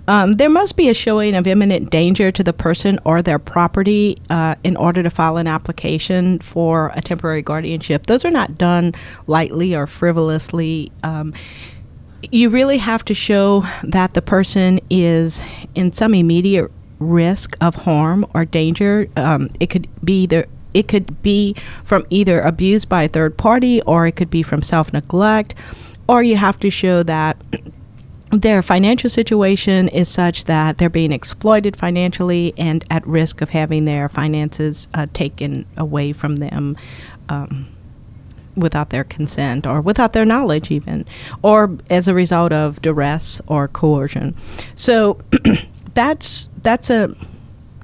[0.08, 4.18] um, there must be a showing of imminent danger to the person or their property
[4.30, 8.08] uh, in order to file an application for a temporary guardianship.
[8.08, 8.94] Those are not done
[9.28, 10.92] lightly or frivolously.
[11.04, 11.34] Um,
[12.32, 15.42] you really have to show that the person is
[15.76, 19.08] in some immediate risk of harm or danger.
[19.16, 23.82] Um, it could be either it could be from either abuse by a third party
[23.84, 25.54] or it could be from self neglect,
[26.08, 27.42] or you have to show that
[28.32, 33.86] their financial situation is such that they're being exploited financially and at risk of having
[33.86, 36.76] their finances uh, taken away from them.
[37.30, 37.68] Um,
[38.56, 41.04] without their consent or without their knowledge even
[41.42, 44.36] or as a result of duress or coercion
[44.76, 45.20] so
[45.96, 47.16] that's that's a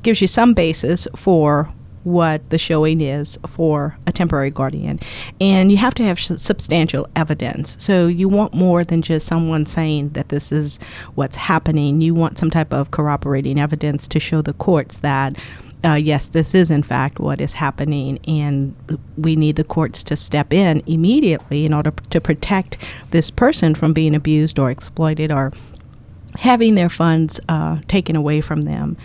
[0.04, 5.00] gives you some basis for what the showing is for a temporary guardian.
[5.40, 7.76] And you have to have substantial evidence.
[7.80, 10.80] So you want more than just someone saying that this is
[11.16, 12.02] what's happening.
[12.02, 15.38] You want some type of corroborating evidence to show the courts that
[15.84, 18.76] uh, yes, this is in fact what is happening, and
[19.18, 22.78] we need the courts to step in immediately in order p- to protect
[23.12, 25.54] this person from being abused or exploited or
[26.36, 28.98] having their funds uh, taken away from them.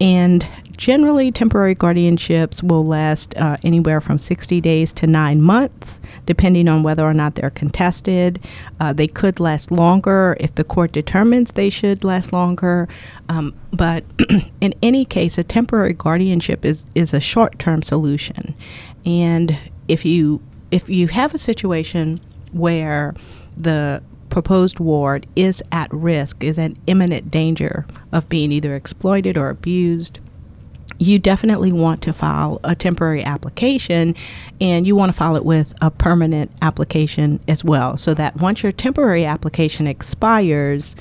[0.00, 6.68] And generally, temporary guardianships will last uh, anywhere from 60 days to nine months, depending
[6.68, 8.40] on whether or not they're contested.
[8.80, 12.88] Uh, they could last longer if the court determines they should last longer.
[13.28, 14.04] Um, but
[14.60, 18.54] in any case, a temporary guardianship is, is a short term solution.
[19.04, 19.56] And
[19.88, 22.18] if you if you have a situation
[22.52, 23.14] where
[23.56, 29.50] the proposed ward is at risk, is in imminent danger of being either exploited or
[29.50, 30.20] abused,
[30.98, 34.14] you definitely want to file a temporary application
[34.60, 38.62] and you want to file it with a permanent application as well so that once
[38.62, 40.96] your temporary application expires,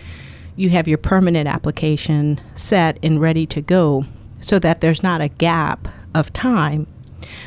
[0.56, 4.06] you have your permanent application set and ready to go
[4.40, 6.88] so that there's not a gap of time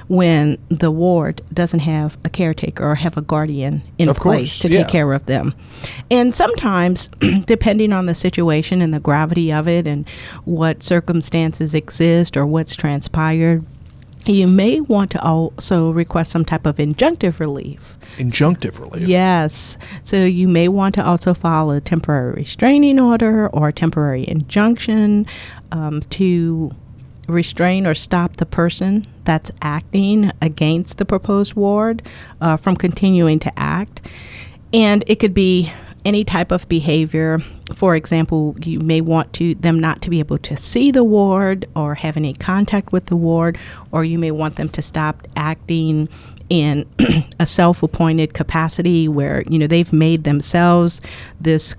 [0.08, 4.58] when the ward doesn't have a caretaker or have a guardian in Of place course,
[4.60, 4.80] to yeah.
[4.80, 5.54] take care of them.
[6.10, 7.08] And sometimes,
[7.46, 10.08] depending on the situation and the gravity of it and
[10.44, 13.64] what circumstances exist or what's transpired,
[14.26, 17.98] you may want to also request some type of injunctive relief.
[18.16, 19.06] Injunctive relief.
[19.06, 19.76] Yes.
[20.02, 25.26] So you may want to also file a temporary restraining order or a temporary injunction
[25.72, 26.70] um, to
[27.26, 32.02] restrain or stop the person that's acting against the proposed ward
[32.40, 34.00] uh, from continuing to act.
[34.72, 35.72] And it could be
[36.04, 37.38] any type of behavior.
[37.74, 41.64] For example, you may want to them not to be able to see the ward
[41.74, 43.58] or have any contact with the ward,
[43.90, 46.08] or you may want them to stop acting
[46.50, 46.86] in
[47.40, 51.00] a self-appointed capacity where you know they've made themselves
[51.40, 51.74] this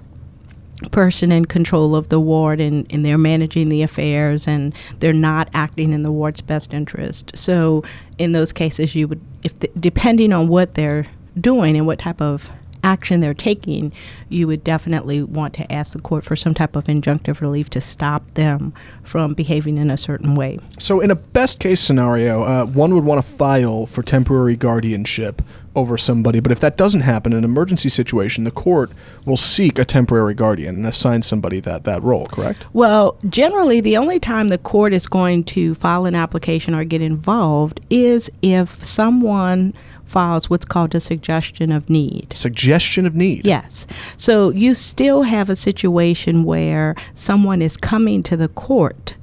[0.91, 5.49] person in control of the ward and, and they're managing the affairs and they're not
[5.53, 7.31] acting in the ward's best interest.
[7.35, 7.83] So
[8.17, 11.05] in those cases you would if the, depending on what they're
[11.39, 12.49] doing and what type of
[12.85, 13.91] action they're taking,
[14.29, 17.81] you would definitely want to ask the court for some type of injunctive relief to
[17.81, 18.73] stop them
[19.03, 20.59] from behaving in a certain way.
[20.77, 25.41] So, in a best case scenario, uh, one would want to file for temporary guardianship
[25.75, 28.91] over somebody, but if that doesn't happen in an emergency situation, the court
[29.25, 32.65] will seek a temporary guardian and assign somebody that, that role, correct?
[32.73, 37.01] Well, generally, the only time the court is going to file an application or get
[37.01, 39.73] involved is if someone
[40.05, 42.35] files what's called a suggestion of need.
[42.35, 43.45] Suggestion of need?
[43.45, 43.85] Yes.
[44.17, 49.15] So you still have a situation where someone is coming to the court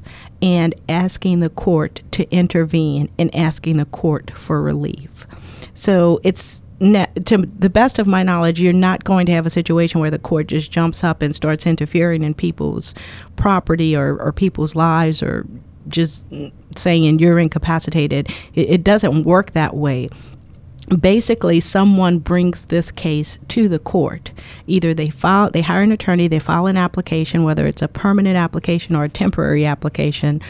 [0.42, 5.26] and asking the court to intervene and asking the court for relief.
[5.74, 9.50] So it's ne- to the best of my knowledge, you're not going to have a
[9.50, 12.94] situation where the court just jumps up and starts interfering in people's
[13.36, 15.46] property or, or people's lives or
[15.88, 16.24] just
[16.76, 18.28] saying you're incapacitated.
[18.54, 20.10] It, it doesn't work that way
[20.86, 24.32] basically someone brings this case to the court.
[24.66, 28.36] Either they file they hire an attorney they file an application whether it's a permanent
[28.36, 30.40] application or a temporary application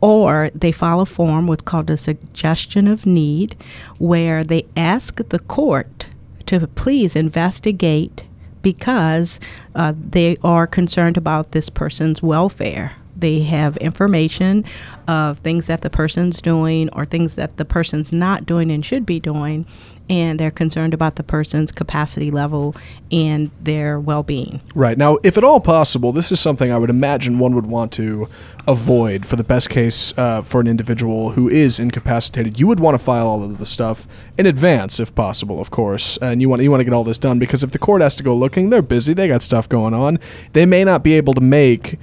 [0.00, 3.56] or they file a form what's called a suggestion of need
[3.98, 6.06] where they ask the court
[6.46, 8.24] to please investigate
[8.62, 9.40] because
[9.74, 14.64] uh, they are concerned about this person's welfare they have information
[15.08, 19.04] of things that the person's doing or things that the person's not doing and should
[19.04, 19.66] be doing,
[20.08, 22.74] and they're concerned about the person's capacity level
[23.10, 24.60] and their well being.
[24.74, 24.96] Right.
[24.98, 28.28] Now, if at all possible, this is something I would imagine one would want to
[28.66, 32.58] avoid for the best case uh, for an individual who is incapacitated.
[32.58, 34.06] You would want to file all of the stuff
[34.38, 37.18] in advance, if possible, of course, and you want you want to get all this
[37.18, 39.94] done because if the court has to go looking, they're busy, they got stuff going
[39.94, 40.18] on,
[40.52, 41.98] they may not be able to make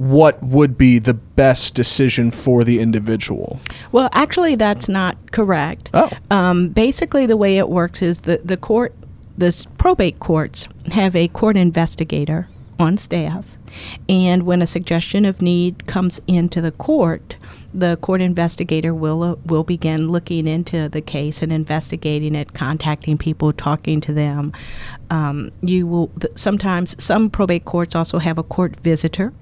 [0.00, 3.60] what would be the best decision for the individual?
[3.92, 5.90] Well, actually, that's not correct.
[5.92, 6.10] Oh.
[6.30, 8.94] Um, basically, the way it works is that the court,
[9.36, 12.48] the probate courts, have a court investigator
[12.78, 13.46] on staff.
[14.08, 17.36] And when a suggestion of need comes into the court,
[17.74, 23.18] the court investigator will uh, will begin looking into the case and investigating it, contacting
[23.18, 24.54] people, talking to them.
[25.10, 29.34] Um, you will th- sometimes some probate courts also have a court visitor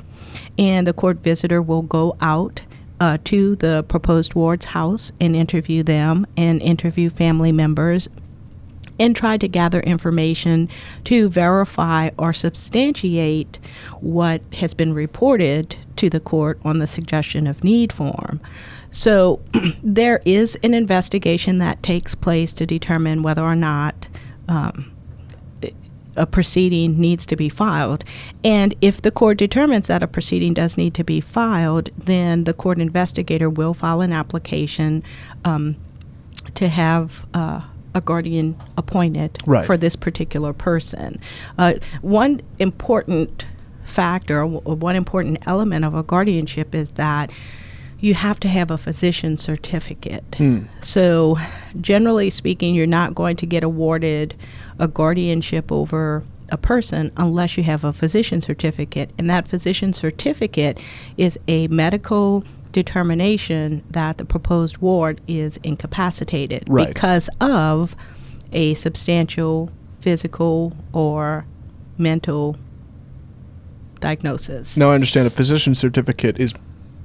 [0.59, 2.63] and the court visitor will go out
[3.01, 8.09] uh, to the proposed ward's house and interview them and interview family members
[8.99, 10.69] and try to gather information
[11.05, 13.59] to verify or substantiate
[14.01, 18.41] what has been reported to the court on the suggestion of need form.
[18.91, 19.41] So
[19.83, 24.09] there is an investigation that takes place to determine whether or not
[24.49, 24.91] um,
[26.19, 28.05] a proceeding needs to be filed.
[28.45, 32.53] And if the court determines that a proceeding does need to be filed, then the
[32.55, 35.03] court investigator will file an application
[35.45, 35.77] um,
[36.55, 37.63] to have uh,
[37.95, 39.65] a guardian appointed Right.
[39.67, 41.21] for this particular person.
[41.57, 43.47] Uh, one important
[43.85, 47.31] factor, w- one important element of a guardianship is that
[48.01, 50.23] you have to have a physician certificate.
[50.37, 50.63] Hmm.
[50.81, 51.37] So,
[51.81, 54.37] generally speaking, you're not going to get awarded
[54.79, 59.11] a guardianship over a person unless you have a physician certificate.
[59.19, 60.81] And that physician certificate
[61.17, 66.89] is a medical determination that the proposed ward is incapacitated Right.
[66.89, 67.97] because of
[68.53, 69.71] a substantial
[70.01, 71.45] physical or
[71.99, 72.57] mental
[74.01, 74.77] diagnosis.
[74.77, 76.55] Now, I understand a physician certificate is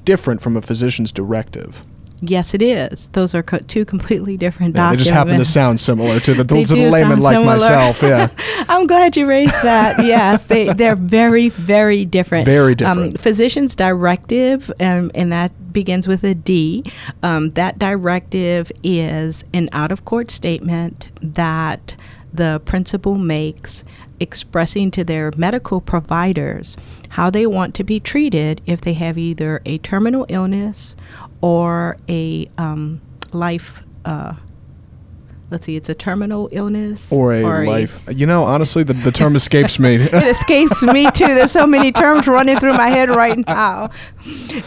[0.06, 1.84] different from a physician's directive.
[2.26, 3.10] Yes, it is.
[3.10, 6.46] Those are co- two completely different Yeah, they just happen to sound similar to the,
[6.46, 7.58] to the layman like similar.
[7.58, 8.02] myself.
[8.02, 8.30] Yeah.
[8.70, 10.06] I'm glad you raised that.
[10.06, 12.46] yes, they they're very very different.
[12.46, 13.16] Very different.
[13.16, 16.86] Um, physician's directive, um, and that begins with a D.
[17.24, 21.96] Um, that directive is an out of court statement that
[22.34, 23.84] the principal makes
[24.20, 26.78] expressing to their medical providers
[27.10, 30.96] how they want to be treated if they have either a terminal illness
[31.44, 33.02] or a um,
[33.34, 33.84] life.
[34.06, 34.34] Uh,
[35.52, 38.02] let's see, it's a terminal illness Or a life.
[38.10, 39.96] You know, honestly, the, the term escapes me.
[40.02, 41.28] it escapes me too.
[41.28, 43.92] There's so many terms running through my head right now.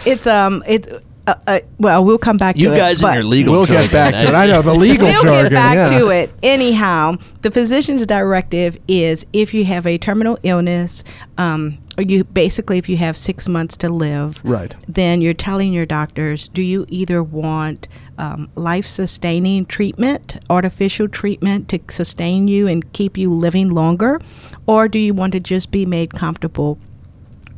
[0.04, 1.02] It's um, it.
[1.26, 3.02] Uh, uh, well, we'll come back You to guys it.
[3.04, 4.34] and but- your legal We'll get back to it.
[4.34, 4.38] eh?
[4.38, 5.42] I know the legal we'll jargon.
[5.44, 5.98] get back yeah.
[5.98, 6.30] to it.
[6.42, 11.02] Anyhow, the physician's directive is if you have a terminal illness,
[11.36, 14.74] um, or you basically if you have six months to live, Right.
[14.88, 17.88] then you're telling your doctors, do you either want
[18.18, 24.20] um, life-sustaining treatment, artificial treatment to sustain you and keep you living longer,
[24.66, 26.78] or do you want to just be made comfortable?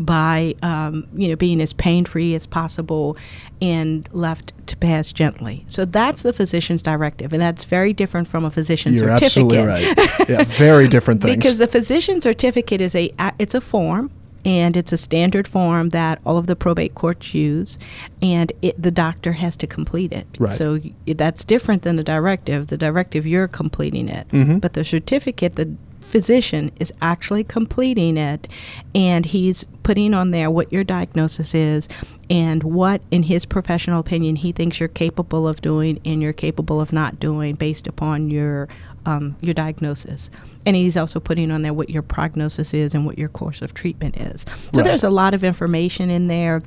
[0.01, 3.17] by um, you know being as pain free as possible
[3.61, 5.65] and left to pass gently.
[5.67, 9.59] So that's the physician's directive, and that's very different from a physician's You're certificate.
[9.59, 10.29] absolutely right.
[10.29, 11.39] Yeah, very different things.
[11.39, 13.11] because the physician certificate is a-
[13.41, 14.13] it's a form.
[14.49, 17.79] And it's a standard form that all of the probate courts use,
[18.23, 20.27] and it, the doctor has to complete it.
[20.39, 20.57] Right.
[20.57, 22.69] So that's different than the directive.
[22.69, 24.61] The directive, you're completing it, Mhm.
[24.61, 25.69] but the certificate, the
[26.01, 28.49] physician is actually completing it
[28.95, 31.87] and he's putting on there what your diagnosis is
[32.31, 36.81] and what in his professional opinion he thinks you're capable of doing and you're capable
[36.81, 38.67] of not doing based upon your
[39.05, 40.31] um, your diagnosis
[40.69, 43.73] and he's also putting on there what your prognosis is and what your course of
[43.75, 44.85] treatment is so Right.
[44.85, 46.63] there's a lot of information in there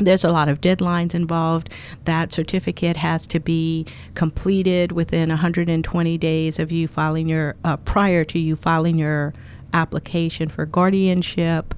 [0.00, 1.70] there's a lot of deadlines involved.
[2.04, 8.24] That certificate has to be completed within 120 days of you filing your, uh, prior
[8.24, 9.32] to you filing your
[9.72, 11.76] application for guardianship.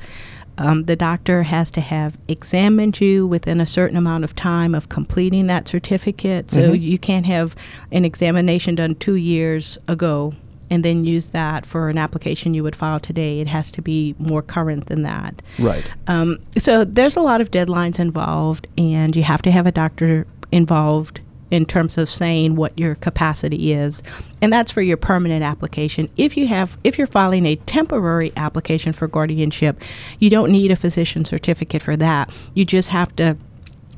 [0.56, 4.88] Um, the doctor has to have examined you within a certain amount of time of
[4.88, 6.50] completing that certificate.
[6.50, 6.80] So Mhm.
[6.80, 7.54] you can't have
[7.92, 10.32] an examination done two years ago
[10.70, 13.40] and then use that for an application you would file today.
[13.40, 15.42] It has to be more current than that.
[15.58, 15.90] Right.
[16.06, 20.26] Um, so there's a lot of deadlines involved, and you have to have a doctor
[20.52, 24.02] involved in terms of saying what your capacity is,
[24.42, 26.10] and that's for your permanent application.
[26.16, 29.80] If you have, if you're filing a temporary application for guardianship,
[30.18, 32.36] you don't need a physician certificate for that.
[32.54, 33.36] You just have to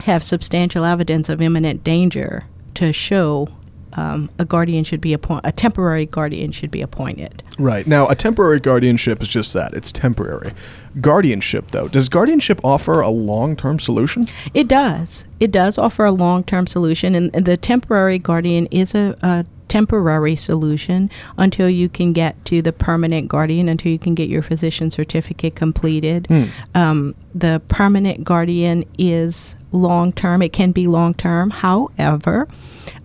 [0.00, 2.44] have substantial evidence of imminent danger
[2.74, 3.48] to show
[3.94, 5.48] um, a guardian should be appointed.
[5.48, 7.42] A temporary guardian should be appointed.
[7.58, 7.86] Right.
[7.86, 9.74] Now, a temporary guardianship is just that.
[9.74, 10.52] It's temporary.
[11.00, 14.26] Guardianship, though, does guardianship offer a long term solution?
[14.54, 15.24] It does.
[15.40, 19.44] It does offer a long term solution, and and the temporary guardian is a, a
[19.68, 24.42] temporary solution until you can get to the permanent guardian, until you can get your
[24.42, 26.26] physician certificate completed.
[26.28, 26.44] Hmm.
[26.74, 31.50] Um, the permanent guardian is long term, it can be long term.
[31.50, 32.48] However,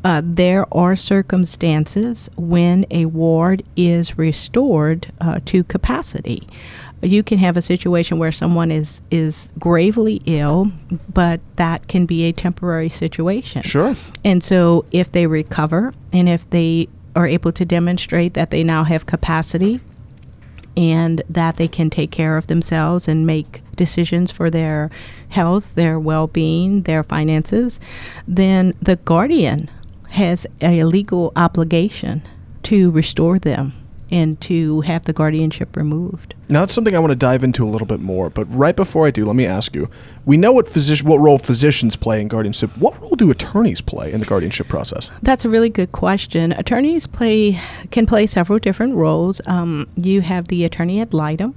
[0.04, 6.48] uh, there are circumstances when a ward is restored uh, to capacity.
[7.04, 10.72] You can have a situation where someone is is gravely ill,
[11.14, 13.62] but that can be a temporary situation.
[13.62, 13.96] Sure.
[14.24, 18.84] And so, if they recover and if they are able to demonstrate that they now
[18.84, 19.80] have capacity
[20.76, 24.90] and that they can take care of themselves and make decisions for their
[25.30, 27.80] health, their well being, their finances,
[28.28, 29.70] then the guardian
[30.10, 32.22] has a legal obligation
[32.64, 33.74] to restore them
[34.12, 36.36] and to have the guardianship removed.
[36.50, 38.30] Now that's something I want to dive into a little bit more.
[38.30, 39.90] But right before I do, let me ask you:
[40.26, 42.78] We know what physician, what role physicians play in guardianship.
[42.78, 45.10] What role do attorneys play in the guardianship process?
[45.22, 46.52] That's a really good question.
[46.54, 47.60] Attorneys play
[47.92, 49.42] can play several different roles.
[49.46, 51.56] Um, you have the attorney ad litem,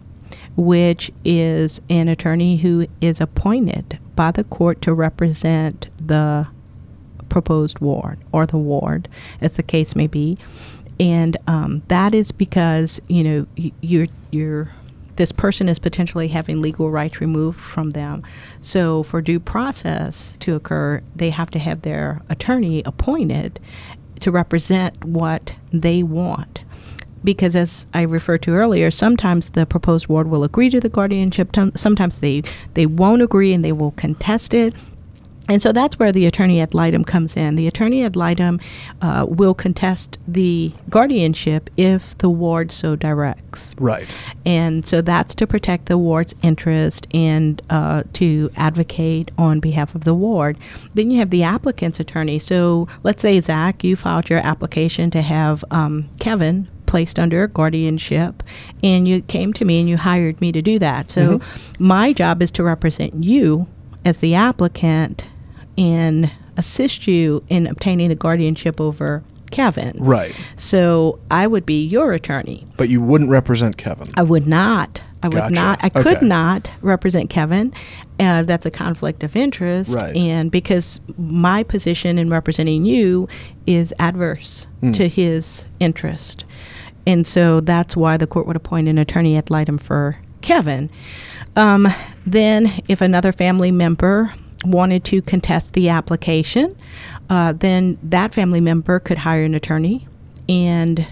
[0.56, 6.48] which is an attorney who is appointed by the court to represent the
[7.28, 9.08] proposed ward or the ward,
[9.40, 10.38] as the case may be,
[10.98, 13.46] and um, that is because you know
[13.80, 14.70] you're you're
[15.16, 18.22] this person is potentially having legal rights removed from them.
[18.60, 23.58] So, for due process to occur, they have to have their attorney appointed
[24.20, 26.64] to represent what they want.
[27.24, 31.56] Because, as I referred to earlier, sometimes the proposed ward will agree to the guardianship,
[31.74, 32.42] sometimes they,
[32.74, 34.74] they won't agree and they will contest it.
[35.48, 37.54] And so that's where the attorney ad litem comes in.
[37.54, 38.60] The attorney ad litem
[39.00, 43.74] uh, will contest the guardianship if the ward so directs.
[43.78, 44.14] Right.
[44.44, 50.04] And so that's to protect the ward's interest and uh, to advocate on behalf of
[50.04, 50.58] the ward.
[50.94, 52.38] Then you have the applicant's attorney.
[52.38, 58.42] So let's say, Zach, you filed your application to have um, Kevin placed under guardianship
[58.82, 61.10] and you came to me and you hired me to do that.
[61.10, 61.40] So
[61.78, 63.66] my job is to represent you
[64.04, 65.26] as the applicant
[65.78, 69.96] and assist you in obtaining the guardianship over Kevin.
[69.98, 70.34] Right.
[70.56, 72.66] So I would be your attorney.
[72.76, 74.08] But you wouldn't represent Kevin.
[74.14, 75.00] I would not.
[75.22, 75.54] I would Gotcha.
[75.54, 75.80] not.
[75.82, 76.26] I could Okay.
[76.26, 77.72] not represent Kevin.
[78.18, 80.16] Uh, that's a conflict of interest, Right.
[80.16, 83.28] and because my position in representing you
[83.66, 84.94] is adverse Mm.
[84.94, 86.44] to his interest,
[87.06, 90.90] and so that's why the court would appoint an attorney ad litem for Kevin.
[91.56, 91.88] Um,
[92.26, 94.32] then, if another family member
[94.64, 96.76] wanted to contest the application,
[97.28, 100.06] uh, then that family member could hire an attorney,
[100.48, 101.06] and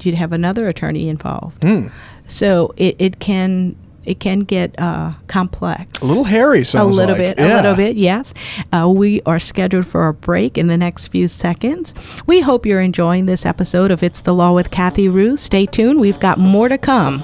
[0.00, 1.60] you'd have another attorney involved.
[1.60, 1.92] Mm.
[2.26, 6.00] So it, it can it can get uh, complex.
[6.00, 6.96] A little hairy, sometimes.
[6.96, 7.36] a little like.
[7.36, 8.34] bit, a little bit, yes.
[8.72, 11.94] Uh, we are scheduled for a break in the next few seconds.
[12.26, 15.36] We hope you're enjoying this episode of It's the Law with Kathy Rue.
[15.36, 16.00] Stay tuned.
[16.00, 17.22] We've got more to come.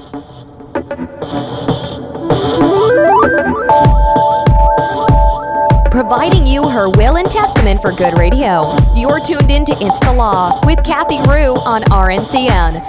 [6.09, 8.74] Providing you her will and testament for good radio.
[8.96, 12.80] You're tuned in to It's the Law with Kathy Rue on RNCN.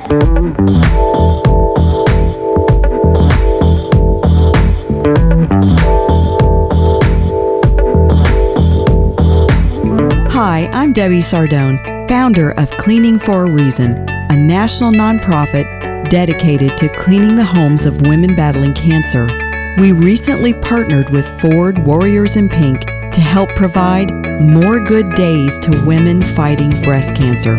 [10.32, 16.88] Hi, I'm Debbie Sardone, founder of Cleaning for a Reason, a national nonprofit dedicated to
[16.96, 19.28] cleaning the homes of women battling cancer.
[19.78, 25.84] We recently partnered with Ford Warriors in Pink to help provide more good days to
[25.86, 27.56] women fighting breast cancer.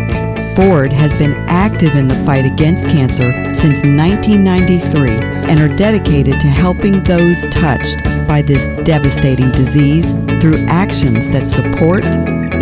[0.57, 5.11] Ford has been active in the fight against cancer since 1993
[5.49, 12.05] and are dedicated to helping those touched by this devastating disease through actions that support,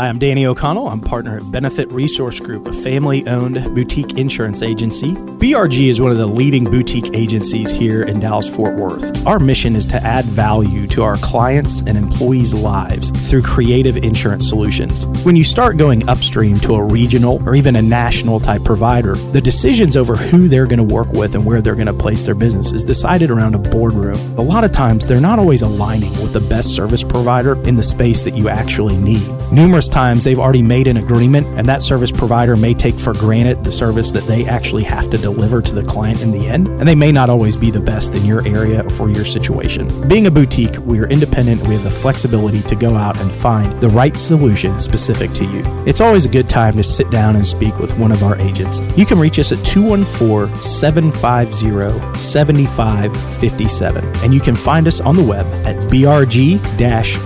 [0.00, 0.88] Hi, I'm Danny O'Connell.
[0.88, 5.12] I'm partner at Benefit Resource Group, a family owned boutique insurance agency.
[5.12, 9.26] BRG is one of the leading boutique agencies here in Dallas Fort Worth.
[9.26, 14.48] Our mission is to add value to our clients' and employees' lives through creative insurance
[14.48, 15.06] solutions.
[15.22, 19.40] When you start going upstream to a regional or even a national type provider, the
[19.42, 22.34] decisions over who they're going to work with and where they're going to place their
[22.34, 24.16] business is decided around a boardroom.
[24.38, 27.82] A lot of times, they're not always aligning with the best service provider in the
[27.82, 29.28] space that you actually need.
[29.52, 33.64] Numerous times they've already made an agreement, and that service provider may take for granted
[33.64, 36.88] the service that they actually have to deliver to the client in the end, and
[36.88, 39.88] they may not always be the best in your area or for your situation.
[40.08, 43.80] Being a boutique, we are independent, we have the flexibility to go out and find
[43.80, 45.62] the right solution specific to you.
[45.86, 48.80] It's always a good time to sit down and speak with one of our agents.
[48.96, 55.24] You can reach us at 214 750 7557, and you can find us on the
[55.24, 56.58] web at brg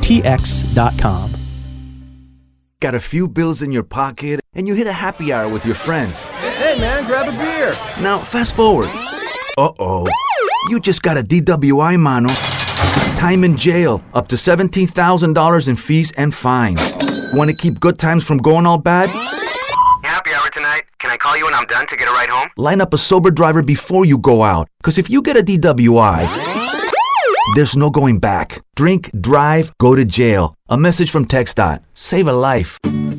[0.05, 1.34] tx.com.
[2.81, 5.75] Got a few bills in your pocket and you hit a happy hour with your
[5.75, 6.27] friends.
[6.27, 7.73] Hey, man, grab a beer.
[8.03, 8.89] Now, fast forward.
[9.57, 10.07] Uh oh.
[10.69, 12.29] You just got a DWI, mano.
[13.17, 16.95] Time in jail, up to $17,000 in fees and fines.
[17.33, 19.09] Want to keep good times from going all bad?
[20.03, 20.83] Happy hour tonight.
[20.99, 22.51] Can I call you when I'm done to get a ride home?
[22.57, 24.69] Line up a sober driver before you go out.
[24.79, 26.74] Because if you get a DWI,
[27.55, 28.63] there's no going back.
[28.75, 30.55] Drink, drive, go to jail.
[30.69, 31.85] A message from TxDOT.
[31.95, 32.79] Save a life.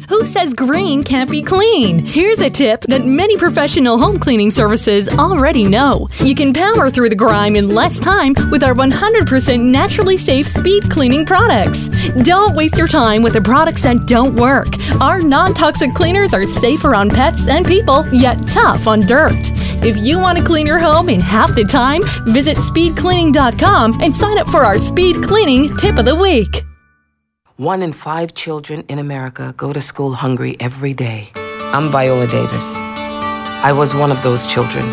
[0.10, 2.06] Who says green can't be clean?
[2.06, 6.08] Here's a tip that many professional home cleaning services already know.
[6.20, 10.90] You can power through the grime in less time with our 100% naturally safe speed
[10.92, 11.90] cleaning products.
[12.24, 14.68] Don't waste your time with the products that don't work.
[15.02, 19.36] Our non toxic cleaners are safe around pets and people, yet tough on dirt.
[19.84, 24.38] If you want to clean your home in half the time, visit speedcleaning.com and sign
[24.38, 26.64] up for our speed cleaning tip of the week.
[27.58, 31.32] One in five children in America go to school hungry every day.
[31.72, 32.76] I'm Viola Davis.
[32.78, 34.84] I was one of those children.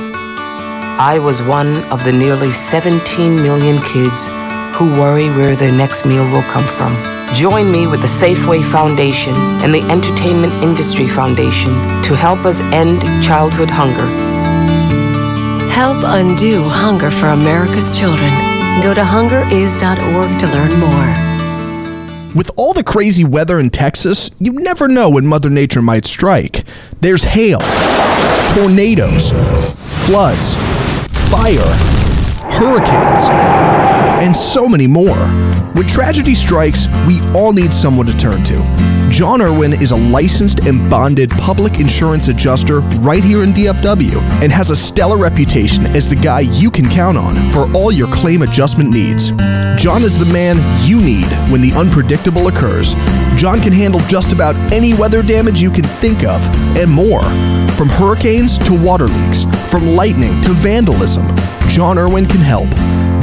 [0.96, 4.28] I was one of the nearly 17 million kids
[4.78, 6.94] who worry where their next meal will come from.
[7.34, 9.34] Join me with the Safeway Foundation
[9.64, 11.72] and the Entertainment Industry Foundation
[12.04, 14.06] to help us end childhood hunger.
[15.68, 18.30] Help undo hunger for America's children.
[18.80, 21.32] Go to hungeris.org to learn more.
[22.35, 26.64] With all the crazy weather in Texas, you never know when Mother Nature might strike.
[27.01, 27.59] There's hail,
[28.55, 29.28] tornadoes,
[30.07, 30.55] floods,
[31.30, 31.61] fire,
[32.57, 33.28] hurricanes,
[34.23, 35.18] and so many more.
[35.75, 38.62] When tragedy strikes, we all need someone to turn to.
[39.11, 44.53] John Irwin is a licensed and bonded public insurance adjuster right here in DFW and
[44.53, 48.43] has a stellar reputation as the guy you can count on for all your claim
[48.43, 49.31] adjustment needs.
[49.77, 50.57] John is the man
[50.87, 52.95] you need when the unpredictable occurs.
[53.37, 56.41] John can handle just about any weather damage you can think of
[56.79, 57.23] and more.
[57.77, 61.27] From hurricanes to water leaks, from lightning to vandalism,
[61.68, 62.68] John Irwin can help.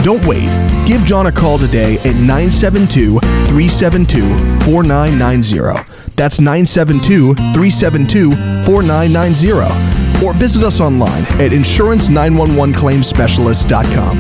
[0.04, 0.48] Don't wait.
[0.88, 4.22] Give John a call today at 972 372
[4.66, 5.60] 4990.
[6.16, 8.32] That's 972 372
[8.66, 9.52] 4990.
[10.26, 14.18] Or visit us online at insurance911claimspecialist.com.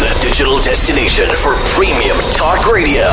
[0.00, 3.08] the digital destination for premium talk radio.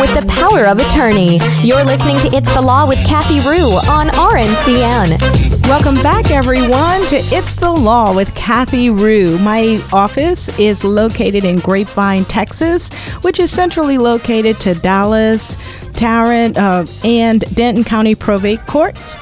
[0.00, 1.38] With the power of attorney.
[1.62, 5.20] You're listening to It's the Law with Kathy Rue on RNCN.
[5.68, 9.38] Welcome back, everyone, to It's the Law with Kathy Rue.
[9.40, 12.90] My office is located in Grapevine, Texas,
[13.20, 15.58] which is centrally located to Dallas,
[15.92, 19.18] Tarrant, uh, and Denton County probate courts.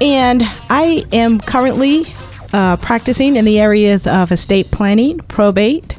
[0.00, 2.06] And I am currently
[2.54, 5.94] uh, practicing in the areas of estate planning, probate,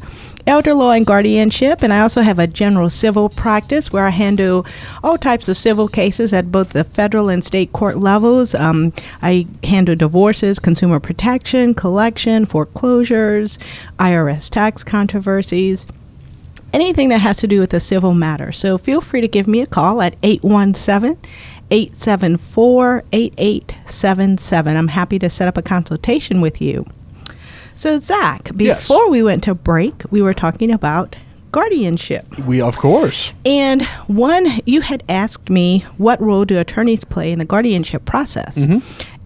[0.45, 4.65] elder law and guardianship, and I also have a general civil practice where I handle
[5.03, 8.53] all types of civil cases at both the federal and state court levels.
[8.53, 13.57] Um, I handle divorces, consumer protection, collection, foreclosures,
[13.99, 15.85] IRS tax controversies.
[16.73, 18.51] Anything that has to do with a civil matter.
[18.51, 21.17] So feel free to give me a call at 817
[21.69, 24.75] 874 8877.
[24.75, 26.85] I'm happy to set up a consultation with you.
[27.75, 28.65] So, Zach, before
[29.03, 29.09] Yes.
[29.09, 31.15] we went to break, we were talking about
[31.51, 32.25] guardianship.
[32.39, 33.33] We, of course.
[33.45, 38.57] And one, you had asked me what role do attorneys play in the guardianship process?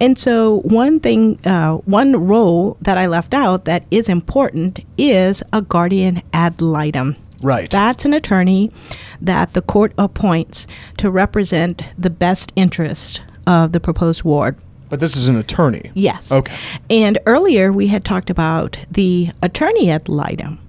[0.02, 5.42] And so, one thing, uh, one role that I left out that is important is
[5.54, 7.16] a guardian ad litem.
[7.42, 7.70] Right.
[7.70, 8.72] That's an attorney
[9.22, 10.68] that the court appoints
[10.98, 14.58] to represent the best interest of the proposed ward.
[14.90, 15.92] But this is an attorney.
[15.94, 16.32] Yes.
[16.32, 16.56] Okay.
[16.90, 20.60] And earlier we had talked about the attorney ad litem.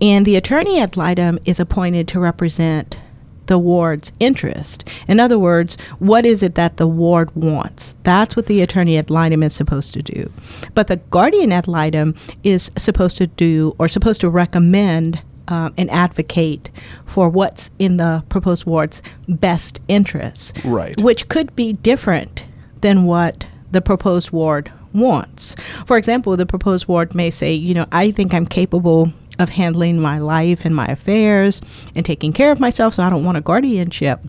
[0.00, 2.98] And the attorney ad litem is appointed to represent
[3.46, 4.88] the ward's interest.
[5.08, 7.96] In other words, what is it that the ward wants?
[8.04, 10.32] That's what the attorney ad litem is supposed to do.
[10.74, 12.14] But the guardian ad litem
[12.44, 16.70] is supposed to do or supposed to recommend um, and advocate
[17.04, 20.56] for what's in the proposed ward's best interest.
[20.64, 21.00] Right.
[21.02, 22.44] Which could be different
[22.82, 25.54] than what the proposed ward wants.
[25.86, 30.00] For example, the proposed ward may say, you know, I think I'm capable of handling
[30.00, 31.62] my life and my affairs
[31.94, 34.20] and taking care of myself, so I don't want a guardianship.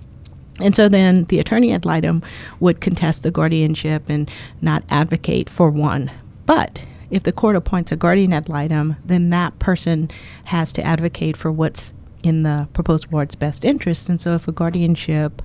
[0.59, 2.23] And so then the attorney ad litem
[2.59, 4.29] would contest the guardianship and
[4.61, 6.11] not advocate for one.
[6.45, 10.09] But if the court appoints a guardian ad litem, then that person
[10.45, 14.07] has to advocate for what's in the proposed ward's best interest.
[14.07, 15.41] And so if a guardianship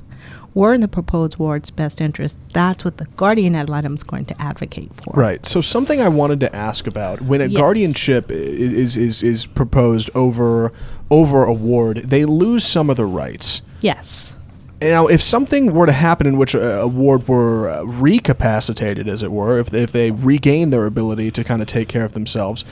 [0.56, 4.24] were in the proposed ward's best interest, that's what the guardian ad litem is going
[4.24, 5.12] to advocate for.
[5.14, 5.44] Right.
[5.44, 7.60] So something I wanted to ask about when a Yes.
[7.60, 10.72] guardianship is is is proposed over
[11.10, 13.60] over a ward, they lose some of the rights.
[13.82, 14.38] Yes.
[14.80, 19.22] Now, if something were to happen in which a, a ward were uh, recapacitated, as
[19.22, 22.12] it were, if they, if they regain their ability to kind of take care of
[22.12, 22.64] themselves,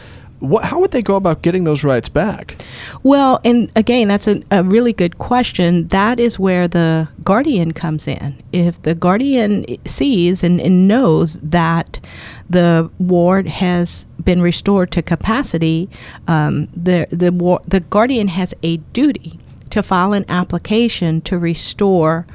[0.49, 2.63] what how would they go about getting those rights back?
[3.03, 5.89] Well, and again, that's a, a really good question.
[5.89, 8.43] That is where the guardian comes in.
[8.53, 12.01] If the guardian sees and, and knows that
[12.49, 15.89] the ward has been restored to capacity,
[16.29, 19.39] um, the the war, the guardian has a duty
[19.71, 22.27] to file an application to restore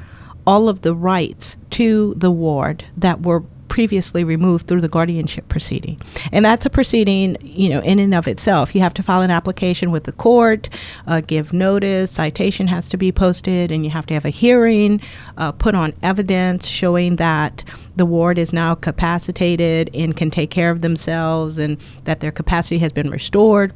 [0.46, 5.98] all of the rights to the ward that were previously removed through the guardianship proceeding.
[6.32, 8.74] And that's a proceeding, you know, in and of itself.
[8.74, 10.68] You have to file an application with the court,
[11.06, 15.00] uh, give notice, citation has to be posted, and you have to have a hearing,
[15.38, 17.64] uh, put on evidence showing that
[17.96, 22.78] the ward is now capacitated and can take care of themselves and that their capacity
[22.78, 23.72] has been restored.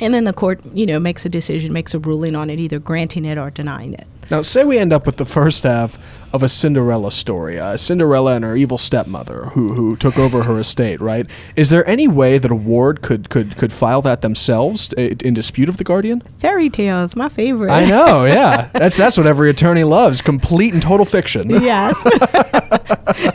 [0.00, 2.78] And then the court, you know, makes a decision, makes a ruling on it, either
[2.78, 4.06] granting it or denying it.
[4.30, 5.98] Now, say we end up with the first half
[6.32, 10.58] of a Cinderella story, uh, Cinderella and her evil stepmother who who took over her
[10.58, 11.00] estate.
[11.00, 11.26] Right?
[11.56, 15.68] Is there any way that a ward could could could file that themselves in dispute
[15.68, 16.22] of the guardian?
[16.38, 17.70] Fairy tales, my favorite.
[17.70, 18.68] I know, yeah.
[18.72, 21.50] That's that's what every attorney loves: complete and total fiction.
[21.50, 21.96] yes.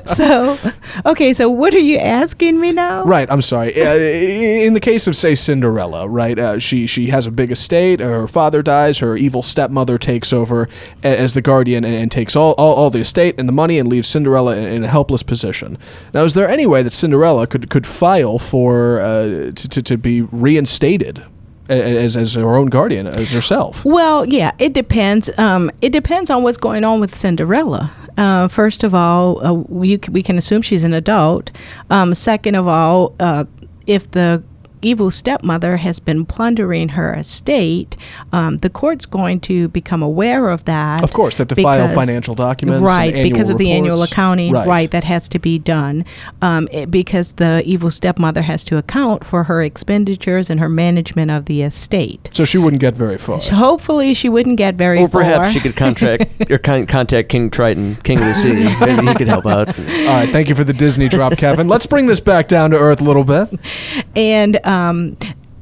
[0.16, 0.58] so,
[1.06, 3.04] Okay, so what are you asking me now?
[3.04, 3.74] Right, I'm sorry.
[3.74, 6.38] Uh, in the case of, say, Cinderella, right?
[6.38, 8.00] Uh, she she has a big estate.
[8.00, 9.00] Her father dies.
[9.00, 10.70] Her evil stepmother takes over
[11.04, 13.88] as the guardian and, and takes all, all, all the estate and the money and
[13.88, 15.78] leaves Cinderella in, in a helpless position.
[16.14, 19.98] Now, is there any way that Cinderella could could file for uh, to, to to
[19.98, 21.24] be reinstated
[21.70, 23.86] as as her own guardian as herself?
[23.86, 25.30] Well, yeah, it depends.
[25.38, 27.94] Um, it depends on what's going on with Cinderella.
[28.18, 31.50] Uh, first of all, uh, we, we can assume she's an adult.
[31.90, 33.46] Um, second of all, uh,
[33.88, 34.44] if the
[34.82, 37.96] evil stepmother has been plundering her estate,
[38.32, 41.04] um, the court's going to become aware of that.
[41.04, 43.14] Of course, they have to file financial documents right?
[43.14, 44.68] annual because of the annual accounting, Right.
[44.68, 44.92] right.
[44.92, 46.06] That has to be done
[46.42, 51.32] um, it- because the evil stepmother has to account for her expenditures and her management
[51.32, 52.30] of the estate.
[52.34, 53.40] So she wouldn't get very far.
[53.42, 55.06] So hopefully, she wouldn't get very far.
[55.06, 58.52] Or perhaps she could contract or con- contact King Triton, King of the Sea.
[58.86, 59.68] Maybe he could help out.
[59.78, 61.68] All right, thank you for the Disney drop, Kevin.
[61.68, 63.50] Let's bring this back down to earth a little bit.
[64.16, 64.71] and um,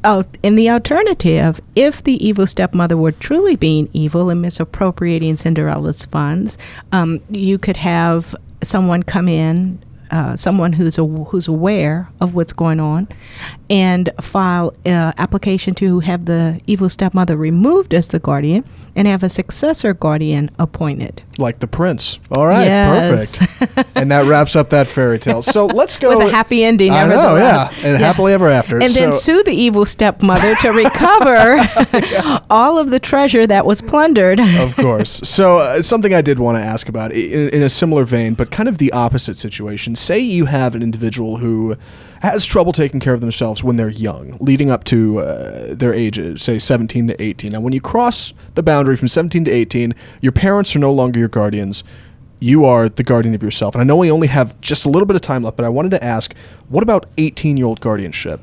[0.03, 6.05] oh, in the alternative, if the evil stepmother were truly being evil and misappropriating Cinderella's
[6.05, 6.57] funds,
[6.91, 9.81] um, you could have someone come in.
[10.11, 13.07] Uh, someone who's a, who's aware of what's going on,
[13.69, 18.63] and file uh, application to have the evil stepmother removed as the guardian,
[18.95, 21.21] and have a successor guardian appointed.
[21.37, 22.19] Like the prince.
[22.31, 23.37] All right, Yes.
[23.37, 23.89] perfect.
[23.95, 25.41] and that wraps up that fairy tale.
[25.43, 27.97] So let's go With a happy ending, I know, yeah, and Yeah.
[28.07, 28.81] happily ever after.
[28.81, 31.57] and then sue the evil stepmother to recover
[32.49, 34.39] all of the treasure that was plundered.
[34.39, 35.21] of course.
[35.23, 38.49] So uh, something I did want to ask about in, in a similar vein, but
[38.51, 39.95] kind of the opposite situation.
[39.99, 41.75] Say you have an individual who
[42.21, 46.41] has trouble taking care of themselves when they're young, leading up to uh, their ages,
[46.41, 47.53] say 17 to 18.
[47.53, 51.19] And when you cross the boundary from 17 to 18, your parents are no longer
[51.19, 51.83] your guardians.
[52.39, 53.75] You are the guardian of yourself.
[53.75, 55.69] And I know we only have just a little bit of time left, but I
[55.69, 56.33] wanted to ask,
[56.69, 58.39] what about 18 year old guardianship?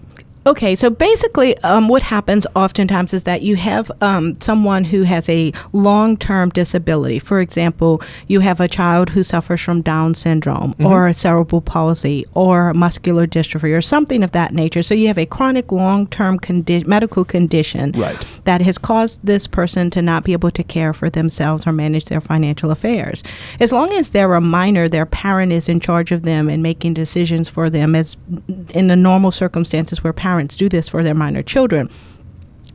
[0.46, 5.28] Okay, so basically, um, what happens oftentimes is that you have um, someone who has
[5.28, 7.18] a long term disability.
[7.18, 10.86] For example, you have a child who suffers from Down syndrome Mhm.
[10.88, 14.84] or a cerebral palsy or muscular dystrophy or something of that nature.
[14.84, 18.16] So you have a chronic long term condi- medical condition Right.
[18.44, 22.04] that has caused this person to not be able to care for themselves or manage
[22.04, 23.24] their financial affairs.
[23.58, 26.94] As long as they're a minor, their parent is in charge of them and making
[26.94, 28.16] decisions for them, as
[28.72, 31.90] in the normal circumstances where parents do this for their minor children.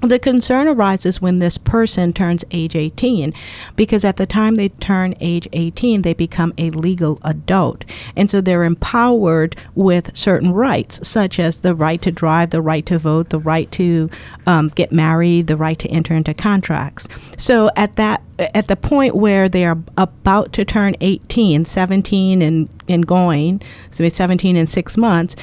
[0.02, 3.36] The concern arises when this person turns age 18
[3.76, 7.86] because at the time they turn age 18, they become a legal adult.
[8.16, 12.84] And so they're empowered with certain rights, such as the right to drive, the right
[12.88, 14.10] to vote, the right to
[14.48, 17.08] um, get married, the right to enter into contracts.
[17.38, 18.24] So at that
[18.56, 24.04] at the point where they are about to turn 18, 17 and, and going, so
[24.04, 25.36] it's 17 and six months,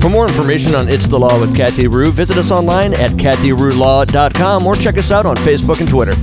[0.02, 4.66] For more information on It's the Law with Kathy Rue, visit us online at kathyruelaw.com
[4.66, 6.14] or check us out on Facebook and Twitter.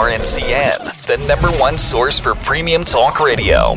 [0.00, 3.74] RNCN, the number one source for premium talk radio.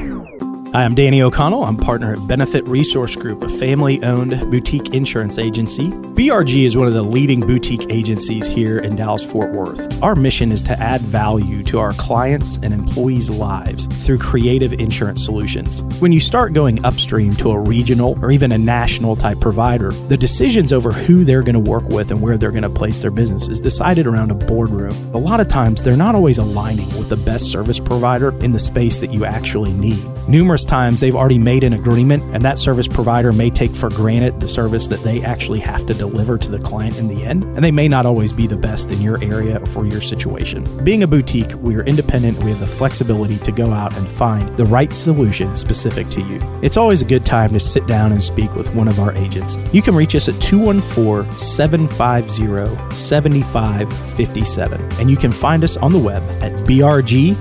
[0.72, 1.66] Hi, I'm Danny O'Connell.
[1.66, 5.88] I'm partner at Benefit Resource Group, a family owned boutique insurance agency.
[5.88, 10.04] BRG is one of the leading boutique agencies here in Dallas Fort Worth.
[10.04, 15.24] Our mission is to add value to our clients' and employees' lives through creative insurance
[15.24, 15.82] solutions.
[16.02, 20.18] When you start going upstream to a regional or even a national type provider, the
[20.18, 23.12] decisions over who they're going to work with and where they're going to place their
[23.12, 24.94] business is decided around a boardroom.
[25.14, 28.60] A lot of times, they're not always aligning with the best service provider in the
[28.60, 30.04] space that you actually need.
[30.28, 34.40] Numerous times they've already made an agreement, and that service provider may take for granted
[34.40, 37.64] the service that they actually have to deliver to the client in the end, and
[37.64, 40.66] they may not always be the best in your area or for your situation.
[40.84, 44.56] Being a boutique, we are independent we have the flexibility to go out and find
[44.58, 46.40] the right solution specific to you.
[46.62, 49.58] It's always a good time to sit down and speak with one of our agents.
[49.74, 56.00] You can reach us at 214 750 7557, and you can find us on the
[56.00, 57.34] web at brg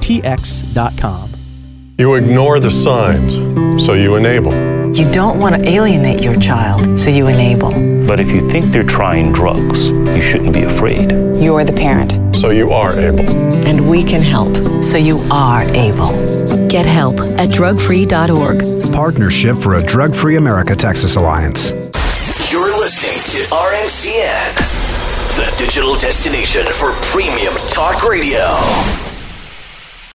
[0.00, 1.34] tx.com.
[1.98, 3.34] You ignore the signs,
[3.84, 4.79] so you enable.
[4.92, 7.70] You don't want to alienate your child, so you enable.
[8.06, 11.12] But if you think they're trying drugs, you shouldn't be afraid.
[11.40, 12.34] You're the parent.
[12.34, 13.28] So you are able.
[13.68, 16.68] And we can help, so you are able.
[16.68, 18.92] Get help at drugfree.org.
[18.92, 21.70] Partnership for a Drug Free America Texas Alliance.
[22.50, 24.56] You're listening to RNCN,
[25.36, 28.56] the digital destination for premium talk radio.